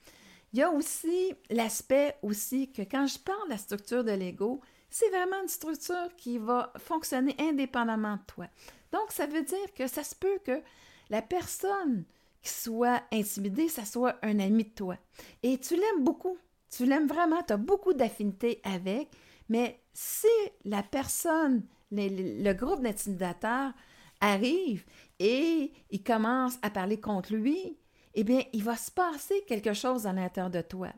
Il 0.53 0.61
y 0.61 0.63
a 0.63 0.71
aussi 0.71 1.35
l'aspect 1.51 2.17
aussi 2.23 2.73
que 2.73 2.83
quand 2.83 3.07
je 3.07 3.19
parle 3.19 3.45
de 3.47 3.51
la 3.51 3.59
structure 3.59 4.05
de 4.05 4.13
l'ego, 4.13 4.61
c'est 4.89 5.11
vraiment 5.11 5.43
une 5.43 5.49
structure 5.49 6.15
qui 6.17 6.39
va 6.39 6.73
fonctionner 6.79 7.37
indépendamment 7.39 8.17
de 8.17 8.23
toi. 8.27 8.47
Donc, 8.93 9.11
ça 9.11 9.27
veut 9.27 9.43
dire 9.43 9.75
que 9.77 9.87
ça 9.87 10.03
se 10.03 10.15
peut 10.15 10.39
que 10.45 10.63
la 11.11 11.23
personne 11.23 12.05
qui 12.41 12.51
soit 12.51 13.03
intimidée, 13.13 13.69
ça 13.69 13.85
soit 13.85 14.17
un 14.23 14.39
ami 14.39 14.65
de 14.65 14.71
toi. 14.71 14.97
Et 15.43 15.59
tu 15.59 15.75
l'aimes 15.75 16.05
beaucoup. 16.05 16.39
Tu 16.71 16.87
l'aimes 16.87 17.07
vraiment, 17.07 17.43
tu 17.43 17.53
as 17.53 17.59
beaucoup 17.59 17.93
d'affinité 17.93 18.61
avec, 18.65 19.09
mais 19.49 19.81
si 19.93 20.27
la 20.65 20.83
personne 20.83 21.63
le 21.91 22.53
groupe 22.53 22.83
d'intimidateurs 22.83 23.73
arrive 24.21 24.85
et 25.19 25.73
il 25.91 26.03
commence 26.03 26.59
à 26.63 26.71
parler 26.71 27.01
contre 27.01 27.35
lui, 27.35 27.79
eh 28.15 28.25
bien, 28.25 28.43
il 28.53 28.65
va 28.65 28.77
se 28.77 28.91
passer 28.91 29.43
quelque 29.47 29.75
chose 29.75 30.07
à 30.07 30.13
l'intérieur 30.13 30.51
de 30.51 30.63
toi. 30.63 30.89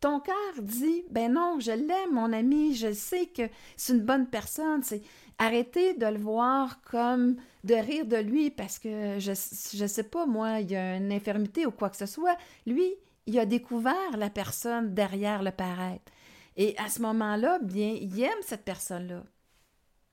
Ton 0.00 0.20
cœur 0.20 0.62
dit 0.62 1.04
Ben 1.10 1.32
non, 1.32 1.58
je 1.58 1.72
l'aime, 1.72 2.12
mon 2.12 2.32
ami, 2.32 2.74
je 2.74 2.92
sais 2.92 3.26
que 3.26 3.42
c'est 3.76 3.94
une 3.94 4.04
bonne 4.04 4.28
personne. 4.28 4.82
C'est 4.82 5.02
arrêter 5.38 5.94
de 5.94 6.06
le 6.06 6.18
voir 6.18 6.80
comme 6.82 7.36
de 7.64 7.74
rire 7.74 8.06
de 8.06 8.16
lui 8.16 8.50
parce 8.50 8.78
que 8.78 9.18
je 9.18 9.82
ne 9.82 9.88
sais 9.88 10.04
pas, 10.04 10.24
moi, 10.24 10.60
il 10.60 10.70
y 10.70 10.76
a 10.76 10.96
une 10.96 11.12
infirmité 11.12 11.66
ou 11.66 11.72
quoi 11.72 11.90
que 11.90 11.96
ce 11.96 12.06
soit. 12.06 12.36
Lui, 12.64 12.94
il 13.26 13.38
a 13.40 13.46
découvert 13.46 14.16
la 14.16 14.30
personne 14.30 14.94
derrière 14.94 15.42
le 15.42 15.50
paraître. 15.50 16.12
Et 16.56 16.76
à 16.78 16.88
ce 16.88 17.02
moment-là, 17.02 17.58
bien, 17.60 17.96
il 18.00 18.22
aime 18.22 18.42
cette 18.42 18.64
personne-là. 18.64 19.24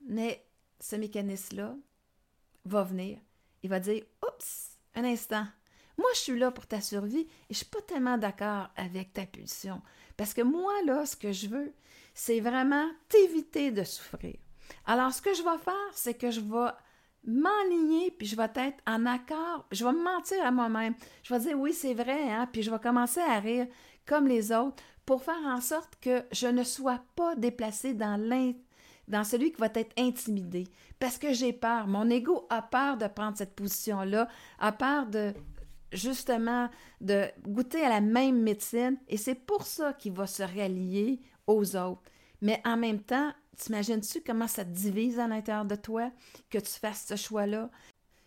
Mais 0.05 0.45
ce 0.79 0.95
mécanisme-là 0.95 1.75
va 2.65 2.83
venir. 2.83 3.19
Il 3.63 3.69
va 3.69 3.79
dire 3.79 4.03
Oups, 4.23 4.77
un 4.95 5.03
instant. 5.03 5.45
Moi, 5.97 6.09
je 6.13 6.19
suis 6.19 6.39
là 6.39 6.51
pour 6.51 6.67
ta 6.67 6.81
survie 6.81 7.27
et 7.49 7.51
je 7.51 7.55
suis 7.55 7.65
pas 7.65 7.81
tellement 7.81 8.17
d'accord 8.17 8.69
avec 8.75 9.13
ta 9.13 9.25
pulsion. 9.25 9.81
Parce 10.17 10.33
que 10.33 10.41
moi, 10.41 10.73
là, 10.85 11.05
ce 11.05 11.15
que 11.15 11.31
je 11.31 11.47
veux, 11.47 11.73
c'est 12.13 12.39
vraiment 12.39 12.89
t'éviter 13.09 13.71
de 13.71 13.83
souffrir. 13.83 14.35
Alors, 14.85 15.13
ce 15.13 15.21
que 15.21 15.33
je 15.33 15.43
vais 15.43 15.57
faire, 15.57 15.93
c'est 15.93 16.15
que 16.15 16.31
je 16.31 16.41
vais 16.41 16.71
m'enligner, 17.27 18.11
puis 18.11 18.27
je 18.27 18.35
vais 18.35 18.49
être 18.55 18.81
en 18.85 19.05
accord, 19.05 19.65
je 19.71 19.83
vais 19.83 19.93
me 19.93 20.03
mentir 20.03 20.43
à 20.45 20.51
moi-même. 20.51 20.95
Je 21.23 21.33
vais 21.33 21.39
dire 21.39 21.59
oui, 21.59 21.73
c'est 21.73 21.93
vrai, 21.93 22.31
hein, 22.31 22.47
puis 22.51 22.61
je 22.61 22.71
vais 22.71 22.79
commencer 22.79 23.19
à 23.19 23.39
rire 23.39 23.67
comme 24.05 24.27
les 24.27 24.51
autres 24.51 24.83
pour 25.05 25.23
faire 25.23 25.43
en 25.45 25.61
sorte 25.61 25.97
que 26.01 26.23
je 26.31 26.47
ne 26.47 26.63
sois 26.63 27.01
pas 27.15 27.35
déplacée 27.35 27.93
dans 27.93 28.17
dans 29.07 29.23
celui 29.23 29.51
qui 29.51 29.61
va 29.61 29.69
être 29.73 29.93
intimidé. 29.97 30.65
Parce 30.99 31.17
que 31.17 31.33
j'ai 31.33 31.53
peur. 31.53 31.87
Mon 31.87 32.09
ego 32.09 32.47
a 32.49 32.61
peur 32.61 32.97
de 32.97 33.07
prendre 33.07 33.37
cette 33.37 33.55
position-là, 33.55 34.27
a 34.59 34.71
peur 34.71 35.05
de 35.07 35.33
justement 35.91 36.69
de 37.01 37.25
goûter 37.47 37.83
à 37.83 37.89
la 37.89 38.01
même 38.01 38.41
médecine 38.41 38.97
et 39.07 39.17
c'est 39.17 39.35
pour 39.35 39.65
ça 39.65 39.93
qu'il 39.93 40.13
va 40.13 40.27
se 40.27 40.43
rallier 40.43 41.21
aux 41.47 41.75
autres. 41.75 42.01
Mais 42.41 42.61
en 42.65 42.77
même 42.77 43.01
temps, 43.01 43.31
t'imagines-tu 43.57 44.21
comment 44.21 44.47
ça 44.47 44.65
te 44.65 44.69
divise 44.69 45.19
à 45.19 45.27
l'intérieur 45.27 45.65
de 45.65 45.75
toi 45.75 46.11
que 46.49 46.57
tu 46.57 46.71
fasses 46.71 47.05
ce 47.07 47.15
choix-là? 47.15 47.69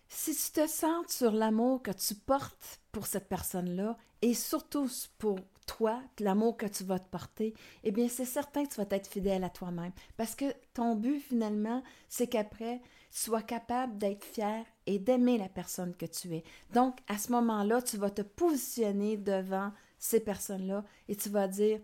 Si 0.07 0.35
tu 0.35 0.51
te 0.61 0.67
sens 0.67 1.05
sur 1.07 1.31
l'amour 1.31 1.83
que 1.83 1.91
tu 1.91 2.15
portes 2.15 2.79
pour 2.91 3.05
cette 3.05 3.29
personne-là 3.29 3.95
et 4.21 4.33
surtout 4.33 4.89
pour 5.19 5.39
toi, 5.69 6.01
l'amour 6.19 6.57
que 6.57 6.65
tu 6.65 6.83
vas 6.83 6.97
te 6.97 7.09
porter, 7.09 7.53
eh 7.83 7.91
bien, 7.91 8.07
c'est 8.07 8.25
certain 8.25 8.65
que 8.65 8.69
tu 8.73 8.81
vas 8.81 8.87
être 8.89 9.07
fidèle 9.07 9.43
à 9.43 9.49
toi-même. 9.49 9.91
Parce 10.17 10.33
que 10.33 10.45
ton 10.73 10.95
but, 10.95 11.19
finalement, 11.19 11.83
c'est 12.07 12.27
qu'après, 12.27 12.81
tu 13.11 13.19
sois 13.19 13.43
capable 13.43 13.97
d'être 13.97 14.23
fier 14.23 14.65
et 14.87 14.97
d'aimer 14.97 15.37
la 15.37 15.47
personne 15.47 15.95
que 15.95 16.07
tu 16.07 16.33
es. 16.35 16.43
Donc, 16.73 16.97
à 17.07 17.17
ce 17.19 17.31
moment-là, 17.31 17.81
tu 17.83 17.97
vas 17.97 18.09
te 18.09 18.23
positionner 18.23 19.15
devant 19.15 19.71
ces 19.99 20.19
personnes-là 20.19 20.83
et 21.07 21.15
tu 21.15 21.29
vas 21.29 21.47
dire, 21.47 21.79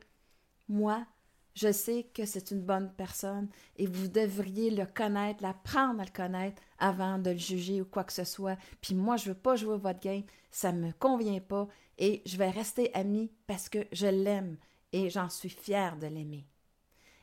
moi, 0.67 1.05
je 1.53 1.71
sais 1.71 2.09
que 2.13 2.25
c'est 2.25 2.51
une 2.51 2.61
bonne 2.61 2.91
personne 2.97 3.47
et 3.77 3.85
vous 3.87 4.07
devriez 4.07 4.71
le 4.71 4.85
connaître, 4.85 5.41
l'apprendre 5.43 6.01
à 6.01 6.05
le 6.05 6.11
connaître 6.11 6.61
avant 6.79 7.17
de 7.17 7.29
le 7.29 7.37
juger 7.37 7.81
ou 7.81 7.85
quoi 7.85 8.03
que 8.03 8.13
ce 8.13 8.25
soit. 8.25 8.57
Puis 8.81 8.95
moi, 8.95 9.15
je 9.15 9.29
ne 9.29 9.33
veux 9.33 9.39
pas 9.39 9.55
jouer 9.55 9.77
votre 9.77 9.99
game, 9.99 10.23
ça 10.51 10.71
ne 10.71 10.87
me 10.87 10.91
convient 10.91 11.39
pas 11.39 11.67
et 11.97 12.21
je 12.25 12.37
vais 12.37 12.49
rester 12.49 12.93
amie 12.93 13.31
parce 13.47 13.69
que 13.69 13.79
je 13.91 14.07
l'aime 14.07 14.57
et 14.91 15.09
j'en 15.09 15.29
suis 15.29 15.49
fière 15.49 15.97
de 15.97 16.07
l'aimer. 16.07 16.45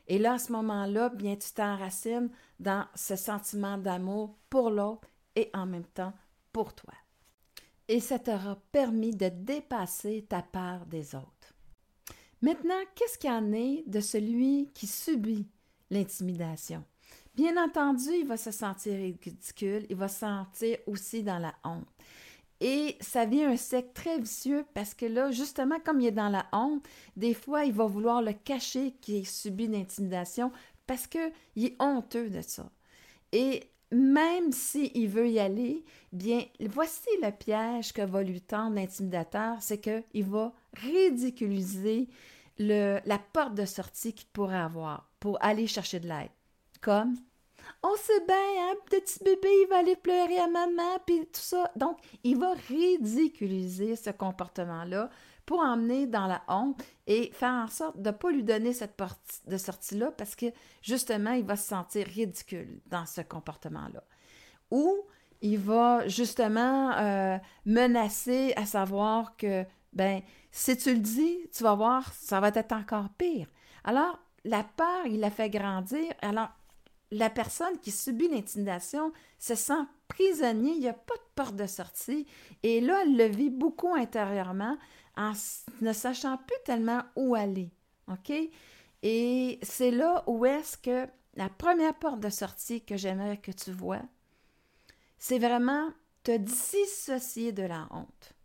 Et 0.07 0.19
là, 0.19 0.33
à 0.33 0.39
ce 0.39 0.51
moment-là, 0.51 1.09
bien, 1.09 1.35
tu 1.35 1.51
t'enracines 1.53 2.29
dans 2.59 2.85
ce 2.93 3.15
sentiment 3.15 3.77
d'amour 3.77 4.37
pour 4.49 4.69
l'autre 4.69 5.07
et 5.35 5.49
en 5.53 5.65
même 5.65 5.85
temps 5.85 6.13
pour 6.51 6.73
toi. 6.73 6.93
Et 7.87 7.99
ça 7.99 8.19
t'aura 8.19 8.57
permis 8.71 9.15
de 9.15 9.29
dépasser 9.29 10.25
ta 10.27 10.41
peur 10.41 10.85
des 10.85 11.15
autres. 11.15 11.53
Maintenant, 12.41 12.79
qu'est-ce 12.95 13.17
qu'il 13.17 13.29
en 13.29 13.53
est 13.53 13.83
de 13.87 14.01
celui 14.01 14.69
qui 14.73 14.87
subit 14.87 15.47
l'intimidation? 15.89 16.83
Bien 17.35 17.63
entendu, 17.63 18.09
il 18.11 18.27
va 18.27 18.37
se 18.37 18.51
sentir 18.51 18.95
ridicule, 18.95 19.85
il 19.89 19.95
va 19.95 20.07
se 20.07 20.19
sentir 20.19 20.77
aussi 20.85 21.23
dans 21.23 21.39
la 21.39 21.55
honte. 21.63 21.87
Et 22.65 22.95
ça 23.01 23.25
vient 23.25 23.51
un 23.51 23.57
cercle 23.57 23.91
très 23.93 24.17
vicieux 24.19 24.65
parce 24.73 24.93
que 24.93 25.05
là, 25.05 25.31
justement, 25.31 25.81
comme 25.83 25.99
il 25.99 26.07
est 26.07 26.11
dans 26.11 26.29
la 26.29 26.45
honte, 26.53 26.81
des 27.17 27.33
fois, 27.33 27.65
il 27.65 27.73
va 27.73 27.85
vouloir 27.87 28.21
le 28.21 28.31
cacher 28.31 28.93
qu'il 29.01 29.27
subit 29.27 29.67
l'intimidation 29.67 30.49
parce 30.87 31.05
qu'il 31.05 31.33
est 31.57 31.75
honteux 31.81 32.29
de 32.29 32.41
ça. 32.41 32.71
Et 33.33 33.69
même 33.91 34.53
s'il 34.53 35.09
veut 35.09 35.29
y 35.29 35.39
aller, 35.39 35.83
bien, 36.13 36.45
voici 36.69 37.09
le 37.21 37.31
piège 37.31 37.91
que 37.91 38.01
va 38.01 38.23
lui 38.23 38.39
tendre 38.39 38.75
l'intimidateur, 38.75 39.57
c'est 39.59 39.81
qu'il 39.81 40.23
va 40.23 40.53
ridiculiser 40.73 42.07
la 42.59 43.19
porte 43.33 43.55
de 43.55 43.65
sortie 43.65 44.13
qu'il 44.13 44.29
pourrait 44.29 44.55
avoir 44.55 45.09
pour 45.19 45.37
aller 45.43 45.67
chercher 45.67 45.99
de 45.99 46.07
l'aide. 46.07 46.31
Comme 46.79 47.17
on 47.83 47.95
sait 47.97 48.25
bien, 48.25 48.71
un 48.71 48.75
petit 48.89 49.23
bébé, 49.23 49.49
il 49.63 49.67
va 49.69 49.79
aller 49.79 49.95
pleurer 49.95 50.39
à 50.39 50.47
maman, 50.47 50.99
puis 51.05 51.19
tout 51.19 51.41
ça. 51.41 51.69
Donc, 51.75 51.97
il 52.23 52.37
va 52.37 52.53
ridiculiser 52.69 53.95
ce 53.95 54.09
comportement-là 54.09 55.09
pour 55.45 55.59
emmener 55.59 56.07
dans 56.07 56.25
la 56.25 56.41
honte 56.47 56.81
et 57.05 57.31
faire 57.33 57.51
en 57.51 57.67
sorte 57.67 58.01
de 58.01 58.09
ne 58.09 58.15
pas 58.15 58.31
lui 58.31 58.43
donner 58.43 58.71
cette 58.71 58.95
porte 58.95 59.41
de 59.47 59.57
sortie-là 59.57 60.11
parce 60.11 60.35
que, 60.35 60.45
justement, 60.81 61.31
il 61.33 61.43
va 61.43 61.57
se 61.57 61.67
sentir 61.67 62.07
ridicule 62.07 62.79
dans 62.87 63.05
ce 63.05 63.19
comportement-là. 63.19 64.03
Ou 64.71 65.01
il 65.41 65.59
va, 65.59 66.07
justement, 66.07 66.91
euh, 66.97 67.37
menacer 67.65 68.53
à 68.55 68.65
savoir 68.65 69.35
que 69.35 69.65
ben 69.91 70.21
si 70.51 70.77
tu 70.77 70.93
le 70.93 70.99
dis, 70.99 71.37
tu 71.53 71.63
vas 71.63 71.75
voir, 71.75 72.11
ça 72.13 72.39
va 72.39 72.47
être 72.49 72.71
encore 72.71 73.09
pire. 73.17 73.47
Alors, 73.83 74.19
la 74.45 74.63
peur, 74.63 75.05
il 75.05 75.19
la 75.19 75.29
fait 75.29 75.49
grandir. 75.49 76.13
Alors, 76.21 76.49
la 77.13 77.29
personne 77.29 77.79
qui 77.79 77.91
subit 77.91 78.27
l'intimidation 78.27 79.11
se 79.39 79.55
sent 79.55 79.81
prisonnier, 80.07 80.73
il 80.73 80.79
n'y 80.79 80.87
a 80.87 80.93
pas 80.93 81.15
de 81.15 81.29
porte 81.35 81.55
de 81.55 81.67
sortie. 81.67 82.27
Et 82.63 82.81
là, 82.81 83.03
elle 83.03 83.17
le 83.17 83.25
vit 83.25 83.49
beaucoup 83.49 83.93
intérieurement 83.93 84.77
en 85.15 85.33
ne 85.81 85.93
sachant 85.93 86.37
plus 86.37 86.57
tellement 86.65 87.03
où 87.15 87.35
aller. 87.35 87.71
OK? 88.11 88.31
Et 89.03 89.59
c'est 89.61 89.91
là 89.91 90.23
où 90.27 90.45
est-ce 90.45 90.77
que 90.77 91.07
la 91.35 91.49
première 91.49 91.95
porte 91.95 92.19
de 92.19 92.29
sortie 92.29 92.83
que 92.83 92.97
j'aimerais 92.97 93.37
que 93.37 93.51
tu 93.51 93.71
vois, 93.71 94.01
c'est 95.17 95.39
vraiment 95.39 95.89
te 96.23 96.35
dissocier 96.37 97.51
de 97.51 97.63
la 97.63 97.87
honte 97.91 98.35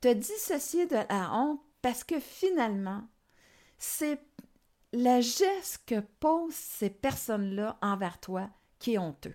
te 0.00 0.12
dissocier 0.12 0.86
de 0.86 0.96
la 0.96 1.34
honte 1.34 1.60
parce 1.82 2.04
que 2.04 2.18
finalement, 2.20 3.02
c'est 3.78 4.20
le 4.92 5.20
geste 5.20 5.82
que 5.86 6.00
posent 6.20 6.54
ces 6.54 6.90
personnes-là 6.90 7.78
envers 7.82 8.18
toi 8.20 8.48
qui 8.78 8.94
est 8.94 8.98
honteux. 8.98 9.34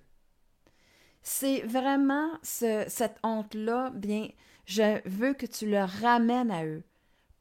C'est 1.21 1.61
vraiment 1.61 2.29
cette 2.43 3.17
honte-là, 3.23 3.91
bien, 3.91 4.29
je 4.65 5.01
veux 5.07 5.33
que 5.33 5.45
tu 5.45 5.69
le 5.69 5.83
ramènes 5.83 6.51
à 6.51 6.65
eux 6.65 6.83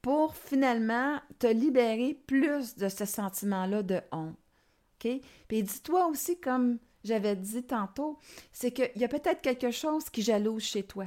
pour 0.00 0.37
finalement 0.37 1.21
te 1.38 1.47
libérer 1.47 2.14
plus 2.26 2.76
de 2.76 2.88
ce 2.88 3.04
sentiment-là 3.04 3.83
de 3.83 4.00
honte. 4.12 4.37
OK? 5.04 5.21
Puis 5.49 5.62
dis-toi 5.62 6.06
aussi, 6.06 6.38
comme 6.40 6.78
j'avais 7.04 7.37
dit 7.37 7.62
tantôt, 7.62 8.18
c'est 8.52 8.71
qu'il 8.71 8.90
y 8.97 9.04
a 9.04 9.09
peut-être 9.09 9.42
quelque 9.42 9.71
chose 9.71 10.09
qui 10.09 10.23
jalouse 10.23 10.62
chez 10.62 10.83
toi. 10.83 11.06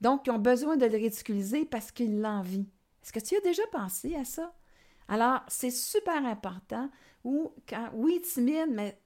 Donc, 0.00 0.26
ils 0.26 0.30
ont 0.30 0.38
besoin 0.38 0.76
de 0.76 0.86
le 0.86 0.96
ridiculiser 0.96 1.64
parce 1.64 1.92
qu'ils 1.92 2.20
l'envient. 2.20 2.66
Est-ce 3.02 3.12
que 3.12 3.20
tu 3.20 3.36
as 3.36 3.40
déjà 3.40 3.62
pensé 3.70 4.16
à 4.16 4.24
ça? 4.24 4.52
Alors, 5.10 5.40
c'est 5.48 5.70
super 5.70 6.24
important. 6.24 6.88
Ou 7.24 7.52
quand, 7.68 7.90
oui, 7.92 8.22
timide, 8.22 8.70
mais 8.70 8.98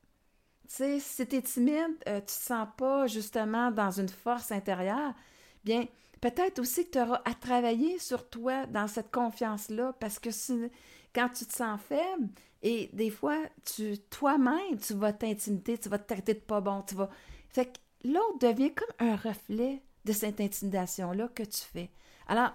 sais, 0.68 1.00
si 1.00 1.26
tu 1.26 1.36
es 1.36 1.42
timide, 1.42 1.96
euh, 2.08 2.16
tu 2.16 2.20
ne 2.20 2.20
te 2.20 2.30
sens 2.30 2.68
pas 2.76 3.06
justement 3.06 3.70
dans 3.70 3.90
une 3.90 4.08
force 4.08 4.52
intérieure, 4.52 5.14
bien, 5.64 5.86
peut-être 6.20 6.58
aussi 6.58 6.86
que 6.86 6.92
tu 6.92 7.00
auras 7.00 7.22
à 7.24 7.34
travailler 7.34 7.98
sur 7.98 8.28
toi 8.28 8.66
dans 8.66 8.86
cette 8.86 9.10
confiance-là, 9.10 9.94
parce 9.98 10.18
que 10.18 10.30
quand 11.14 11.28
tu 11.30 11.46
te 11.46 11.52
sens 11.52 11.80
faible, 11.80 12.28
et 12.62 12.90
des 12.92 13.10
fois, 13.10 13.38
tu 13.64 13.98
toi-même, 14.10 14.78
tu 14.78 14.94
vas 14.94 15.12
t'intimider, 15.12 15.78
tu 15.78 15.88
vas 15.88 15.98
te 15.98 16.12
traiter 16.12 16.34
de 16.34 16.40
pas 16.40 16.60
bon, 16.60 16.82
tu 16.82 16.94
vas. 16.94 17.10
Fait 17.50 17.66
que 17.66 18.08
l'autre 18.08 18.38
devient 18.40 18.72
comme 18.74 19.08
un 19.08 19.16
reflet 19.16 19.82
de 20.04 20.12
cette 20.12 20.40
intimidation-là 20.40 21.28
que 21.34 21.42
tu 21.42 21.60
fais. 21.60 21.90
Alors, 22.26 22.52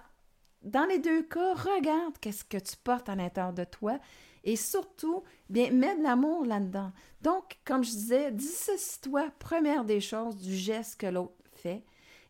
dans 0.63 0.86
les 0.86 1.00
deux 1.00 1.24
cas, 1.24 1.54
regarde 1.54 2.18
qu'est-ce 2.20 2.44
que 2.44 2.58
tu 2.58 2.75
portes 2.84 3.10
à 3.10 3.16
l'intérieur 3.16 3.54
de 3.54 3.63
toi 3.63 4.00
et 4.44 4.56
surtout, 4.56 5.24
bien, 5.50 5.72
mets 5.72 5.98
de 5.98 6.04
l'amour 6.04 6.46
là-dedans. 6.46 6.92
Donc, 7.22 7.58
comme 7.66 7.84
je 7.84 7.92
disais, 7.92 8.32
dissocie-toi, 8.32 9.30
première 9.38 9.84
des 9.84 10.00
choses, 10.00 10.38
du 10.38 10.56
geste 10.56 11.00
que 11.00 11.08
l'autre 11.08 11.36
fait 11.56 11.84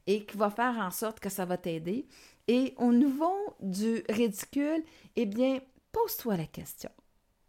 et 0.08 0.26
qui 0.26 0.38
va 0.38 0.50
faire 0.50 0.78
en 0.80 0.92
sorte 0.92 1.20
que 1.20 1.30
ça 1.30 1.46
va 1.46 1.58
t'aider. 1.58 2.08
Et 2.48 2.74
au 2.78 2.92
niveau 2.92 3.36
du 3.60 4.04
ridicule, 4.10 4.84
eh 5.16 5.26
bien, 5.26 5.60
pose-toi 5.92 6.38
la 6.38 6.48
question. 6.48 6.90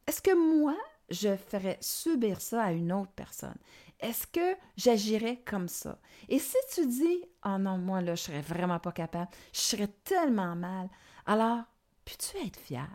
Est-ce 0.07 0.21
que 0.21 0.35
moi, 0.35 0.77
je 1.09 1.37
ferais 1.37 1.79
subir 1.81 2.41
ça 2.41 2.65
à 2.65 2.73
une 2.73 2.93
autre 2.93 3.13
personne? 3.17 3.57
Est-ce 4.01 4.27
que 4.27 4.57
j'agirais 4.77 5.43
comme 5.45 5.69
ça? 5.69 5.99
Et 6.29 6.39
si 6.39 6.57
tu 6.75 6.87
dis, 6.87 7.25
oh 7.45 7.59
non, 7.59 7.79
moi, 7.79 8.01
là, 8.01 8.15
je 8.15 8.23
serais 8.23 8.41
vraiment 8.41 8.79
pas 8.79 8.93
capable, 8.93 9.29
je 9.53 9.61
serais 9.61 9.89
tellement 10.05 10.57
mal, 10.57 10.89
alors, 11.27 11.63
peux-tu 12.05 12.37
être 12.47 12.59
fier? 12.59 12.89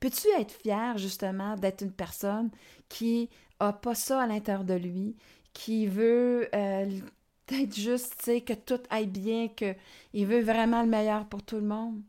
Peux-tu 0.00 0.28
être 0.38 0.52
fier, 0.52 0.98
justement, 0.98 1.56
d'être 1.56 1.82
une 1.82 1.92
personne 1.92 2.50
qui 2.88 3.30
a 3.60 3.72
pas 3.72 3.94
ça 3.94 4.22
à 4.22 4.26
l'intérieur 4.26 4.64
de 4.64 4.74
lui, 4.74 5.16
qui 5.52 5.86
veut 5.86 6.48
euh, 6.54 7.00
être 7.48 7.74
juste, 7.74 8.20
tu 8.24 8.40
que 8.40 8.54
tout 8.54 8.80
aille 8.90 9.06
bien, 9.06 9.48
qu'il 9.48 10.26
veut 10.26 10.42
vraiment 10.42 10.82
le 10.82 10.88
meilleur 10.88 11.26
pour 11.26 11.42
tout 11.42 11.56
le 11.56 11.66
monde? 11.66 12.02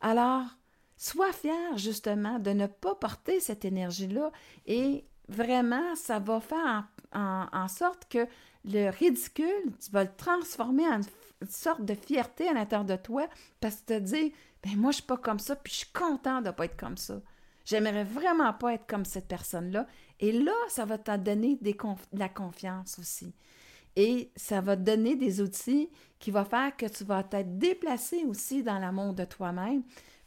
Alors, 0.00 0.44
sois 0.96 1.32
fier, 1.32 1.76
justement, 1.76 2.38
de 2.38 2.50
ne 2.50 2.66
pas 2.66 2.94
porter 2.94 3.40
cette 3.40 3.64
énergie-là 3.64 4.30
et 4.66 5.04
vraiment, 5.28 5.94
ça 5.96 6.18
va 6.18 6.40
faire 6.40 6.58
en, 6.58 6.84
sorte 7.68 8.08
que 8.08 8.26
le 8.64 8.90
ridicule, 8.90 9.72
tu 9.84 9.90
vas 9.90 10.04
le 10.04 10.14
transformer 10.16 10.86
en 10.86 11.00
une 11.00 11.48
sorte 11.48 11.84
de 11.84 11.94
fierté 11.94 12.48
à 12.48 12.52
l'intérieur 12.52 12.84
de 12.84 12.96
toi 12.96 13.26
parce 13.60 13.76
que 13.76 13.80
tu 13.80 13.86
te 13.86 13.98
dis, 13.98 14.32
ben 14.62 14.76
moi, 14.76 14.92
je 14.92 14.96
suis 14.96 15.06
pas 15.06 15.16
comme 15.16 15.38
ça, 15.38 15.56
puis 15.56 15.72
je 15.72 15.78
suis 15.78 15.92
content 15.92 16.40
de 16.40 16.46
ne 16.46 16.52
pas 16.52 16.66
être 16.66 16.76
comme 16.76 16.96
ça. 16.96 17.20
J'aimerais 17.64 18.04
vraiment 18.04 18.52
pas 18.52 18.74
être 18.74 18.86
comme 18.86 19.04
cette 19.04 19.28
personne-là. 19.28 19.86
Et 20.20 20.32
là, 20.32 20.52
ça 20.68 20.84
va 20.84 20.98
te 20.98 21.16
donner 21.16 21.56
de 21.60 21.74
la 22.12 22.28
confiance 22.28 22.98
aussi. 22.98 23.34
Et 23.94 24.30
ça 24.36 24.60
va 24.60 24.76
te 24.76 24.82
donner 24.82 25.16
des 25.16 25.40
outils 25.40 25.90
qui 26.18 26.30
vont 26.30 26.44
faire 26.44 26.76
que 26.76 26.86
tu 26.86 27.04
vas 27.04 27.22
t'être 27.22 27.58
déplacé 27.58 28.24
aussi 28.24 28.62
dans 28.62 28.78
l'amour 28.78 29.12
de 29.12 29.24
toi-même 29.24 29.82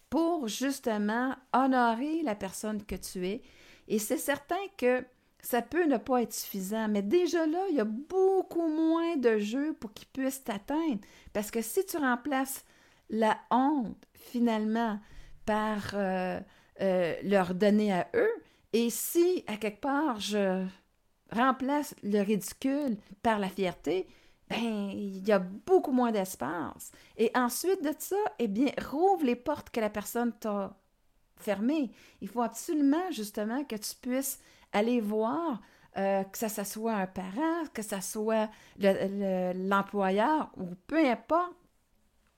pour 0.09 0.47
justement 0.47 1.35
honorer 1.51 2.21
la 2.21 2.35
personne 2.35 2.85
que 2.85 2.95
tu 2.95 3.27
es 3.27 3.41
et 3.87 3.99
c'est 3.99 4.17
certain 4.17 4.59
que 4.77 5.05
ça 5.45 5.61
peut 5.61 5.85
ne 5.85 5.97
pas 5.97 6.23
être 6.23 6.33
suffisant, 6.33 6.87
mais 6.87 7.03
déjà 7.03 7.45
là, 7.45 7.59
il 7.69 7.75
y 7.75 7.79
a 7.79 7.85
beaucoup 7.85 8.67
moins 8.67 9.15
de 9.15 9.37
jeux 9.37 9.73
pour 9.73 9.93
qu'ils 9.93 10.07
puissent 10.07 10.43
t'atteindre. 10.43 11.01
Parce 11.33 11.51
que 11.51 11.61
si 11.61 11.85
tu 11.85 11.97
remplaces 11.97 12.65
la 13.11 13.37
honte, 13.51 13.95
finalement, 14.13 14.99
par 15.45 15.91
euh, 15.93 16.39
euh, 16.81 17.15
leur 17.21 17.53
donner 17.53 17.93
à 17.93 18.07
eux, 18.15 18.33
et 18.73 18.89
si, 18.89 19.43
à 19.45 19.57
quelque 19.57 19.81
part, 19.81 20.19
je 20.19 20.65
remplace 21.31 21.93
le 22.01 22.21
ridicule 22.21 22.97
par 23.21 23.37
la 23.37 23.49
fierté, 23.49 24.07
ben, 24.49 24.89
il 24.91 25.27
y 25.27 25.31
a 25.31 25.37
beaucoup 25.37 25.91
moins 25.91 26.11
d'espace. 26.11 26.91
Et 27.17 27.29
ensuite 27.35 27.83
de 27.83 27.93
ça, 27.99 28.15
eh 28.39 28.47
bien, 28.47 28.71
rouvre 28.89 29.23
les 29.23 29.35
portes 29.35 29.69
que 29.69 29.79
la 29.79 29.91
personne 29.91 30.33
t'a 30.39 30.75
fermé. 31.37 31.91
Il 32.21 32.29
faut 32.29 32.41
absolument, 32.41 33.11
justement, 33.11 33.63
que 33.63 33.75
tu 33.75 33.93
puisses 34.01 34.39
aller 34.75 34.99
voir, 34.99 35.61
euh, 35.97 36.23
que 36.23 36.37
ça, 36.37 36.49
soit 36.65 36.93
un 36.93 37.07
parent, 37.07 37.63
que 37.73 37.81
ça 37.81 38.01
soit 38.01 38.49
l'employeur, 38.77 40.51
ou 40.57 40.75
peu 40.87 40.99
importe, 41.07 41.55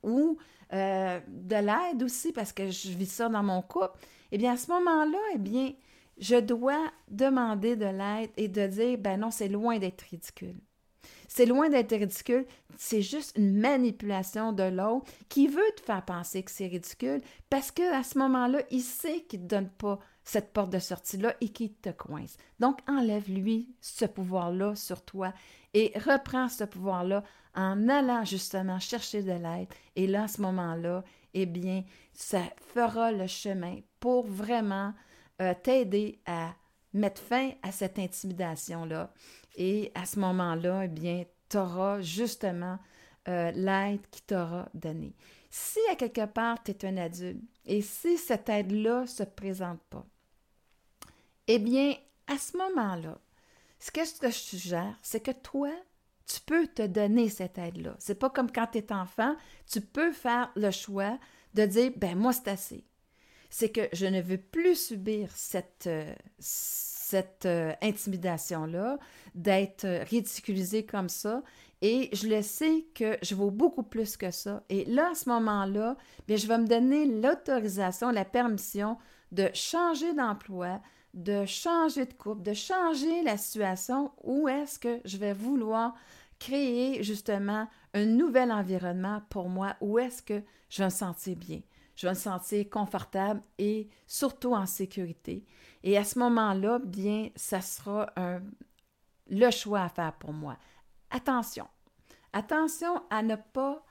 ou 0.03 0.37
euh, 0.73 1.19
de 1.27 1.55
l'aide 1.55 2.03
aussi, 2.03 2.31
parce 2.31 2.53
que 2.53 2.69
je 2.69 2.89
vis 2.89 3.11
ça 3.11 3.29
dans 3.29 3.41
mon 3.41 3.63
couple. 3.63 3.97
Eh 4.31 4.37
bien, 4.37 4.53
à 4.53 4.57
ce 4.57 4.69
moment-là, 4.71 5.17
eh 5.33 5.39
bien, 5.39 5.73
je 6.19 6.35
dois 6.35 6.91
demander 7.07 7.75
de 7.75 7.85
l'aide 7.85 8.29
et 8.37 8.47
de 8.47 8.67
dire, 8.67 8.97
ben 8.99 9.19
non, 9.19 9.31
c'est 9.31 9.47
loin 9.47 9.79
d'être 9.79 10.01
ridicule. 10.01 10.55
C'est 11.27 11.47
loin 11.47 11.69
d'être 11.69 11.95
ridicule, 11.95 12.45
c'est 12.77 13.01
juste 13.01 13.35
une 13.37 13.57
manipulation 13.57 14.53
de 14.53 14.63
l'autre 14.63 15.11
qui 15.29 15.47
veut 15.47 15.71
te 15.75 15.81
faire 15.81 16.05
penser 16.05 16.43
que 16.43 16.51
c'est 16.51 16.67
ridicule 16.67 17.21
parce 17.49 17.71
qu'à 17.71 18.03
ce 18.03 18.17
moment-là, 18.19 18.61
il 18.71 18.81
sait 18.81 19.21
qu'il 19.21 19.41
ne 19.41 19.45
te 19.45 19.49
donne 19.55 19.69
pas 19.69 19.99
cette 20.27 20.51
porte 20.51 20.71
de 20.71 20.79
sortie-là 20.79 21.35
et 21.39 21.49
qu'il 21.49 21.73
te 21.73 21.89
coince. 21.89 22.37
Donc, 22.59 22.79
enlève-lui 22.87 23.69
ce 23.79 24.05
pouvoir-là 24.05 24.75
sur 24.75 25.03
toi 25.05 25.33
et 25.73 25.93
reprends 25.95 26.49
ce 26.49 26.65
pouvoir-là 26.65 27.23
en 27.55 27.87
allant 27.87 28.25
justement 28.25 28.79
chercher 28.79 29.23
de 29.23 29.31
l'aide. 29.31 29.69
Et 29.95 30.05
là, 30.05 30.23
à 30.23 30.27
ce 30.27 30.41
moment-là, 30.41 31.03
eh 31.33 31.45
bien, 31.45 31.83
ça 32.13 32.41
fera 32.73 33.11
le 33.11 33.27
chemin 33.27 33.79
pour 33.99 34.27
vraiment 34.27 34.93
euh, 35.41 35.53
t'aider 35.63 36.19
à 36.25 36.53
mettre 36.93 37.21
fin 37.21 37.51
à 37.63 37.71
cette 37.71 37.97
intimidation-là 37.97 39.13
et 39.55 39.91
à 39.95 40.05
ce 40.05 40.19
moment-là, 40.19 40.83
eh 40.85 40.87
bien, 40.87 41.23
tu 41.49 41.57
auras 41.57 42.01
justement 42.01 42.79
euh, 43.27 43.51
l'aide 43.51 44.01
qui 44.11 44.21
t'aura 44.23 44.67
donnée. 44.73 45.15
Si 45.49 45.79
à 45.91 45.95
quelque 45.95 46.25
part 46.25 46.61
tu 46.63 46.71
es 46.71 46.85
un 46.85 46.97
adulte 46.97 47.41
et 47.65 47.81
si 47.81 48.17
cette 48.17 48.49
aide-là 48.49 49.01
ne 49.01 49.05
se 49.05 49.23
présente 49.23 49.81
pas, 49.89 50.05
eh 51.47 51.59
bien, 51.59 51.95
à 52.27 52.37
ce 52.37 52.57
moment-là, 52.57 53.17
ce 53.79 53.91
que 53.91 54.03
je 54.03 54.13
te 54.13 54.31
suggère, 54.31 54.97
c'est 55.01 55.19
que 55.19 55.31
toi, 55.31 55.71
tu 56.27 56.41
peux 56.41 56.67
te 56.67 56.85
donner 56.85 57.29
cette 57.29 57.57
aide-là. 57.57 57.95
C'est 57.99 58.19
pas 58.19 58.29
comme 58.29 58.51
quand 58.51 58.67
tu 58.67 58.79
es 58.79 58.91
enfant, 58.91 59.35
tu 59.71 59.81
peux 59.81 60.11
faire 60.11 60.51
le 60.55 60.71
choix 60.71 61.17
de 61.53 61.65
dire 61.65 61.91
ben 61.95 62.17
moi 62.17 62.33
c'est 62.33 62.49
assez. 62.49 62.83
C'est 63.49 63.69
que 63.69 63.87
je 63.93 64.05
ne 64.05 64.21
veux 64.21 64.37
plus 64.37 64.75
subir 64.75 65.29
cette, 65.33 65.87
euh, 65.87 66.13
euh, 67.45 67.73
intimidation-là, 67.81 68.99
d'être 69.33 69.85
ridiculisée 70.09 70.85
comme 70.85 71.07
ça. 71.07 71.41
Et 71.81 72.09
je 72.11 72.27
le 72.27 72.41
sais 72.41 72.85
que 72.93 73.17
je 73.21 73.35
vaux 73.35 73.51
beaucoup 73.51 73.83
plus 73.83 74.17
que 74.17 74.31
ça. 74.31 74.63
Et 74.67 74.83
là, 74.85 75.11
à 75.11 75.15
ce 75.15 75.29
moment-là, 75.29 75.95
bien, 76.27 76.35
je 76.35 76.47
vais 76.47 76.57
me 76.57 76.67
donner 76.67 77.05
l'autorisation, 77.05 78.11
la 78.11 78.25
permission 78.25 78.97
de 79.31 79.49
changer 79.53 80.13
d'emploi, 80.13 80.81
de 81.13 81.45
changer 81.45 82.05
de 82.05 82.13
couple, 82.13 82.43
de 82.43 82.53
changer 82.53 83.23
la 83.23 83.37
situation 83.37 84.11
où 84.23 84.47
est-ce 84.47 84.79
que 84.79 84.99
je 85.05 85.17
vais 85.17 85.33
vouloir 85.33 85.95
créer 86.39 87.03
justement 87.03 87.67
un 87.93 88.05
nouvel 88.05 88.51
environnement 88.51 89.21
pour 89.29 89.49
moi, 89.49 89.75
où 89.81 89.97
est-ce 89.97 90.21
que 90.21 90.41
je 90.69 90.79
vais 90.79 90.85
me 90.85 90.89
sentir 90.89 91.35
bien 91.35 91.61
je 91.97 92.05
vais 92.05 92.13
me 92.13 92.17
sentir 92.17 92.69
confortable 92.69 93.41
et 93.57 93.89
surtout 94.05 94.53
en 94.53 94.67
sécurité. 94.67 95.43
Et 95.83 95.97
à 95.97 96.03
ce 96.03 96.19
moment-là, 96.19 96.79
bien, 96.79 97.29
ça 97.35 97.59
sera 97.59 98.13
le 99.27 99.51
choix 99.51 99.81
à 99.81 99.89
faire 99.89 100.13
pour 100.13 100.31
moi. 100.31 100.57
Attention, 101.09 101.67
attention 102.33 103.01
à 103.09 103.23
ne 103.23 103.35
pas 103.35 103.83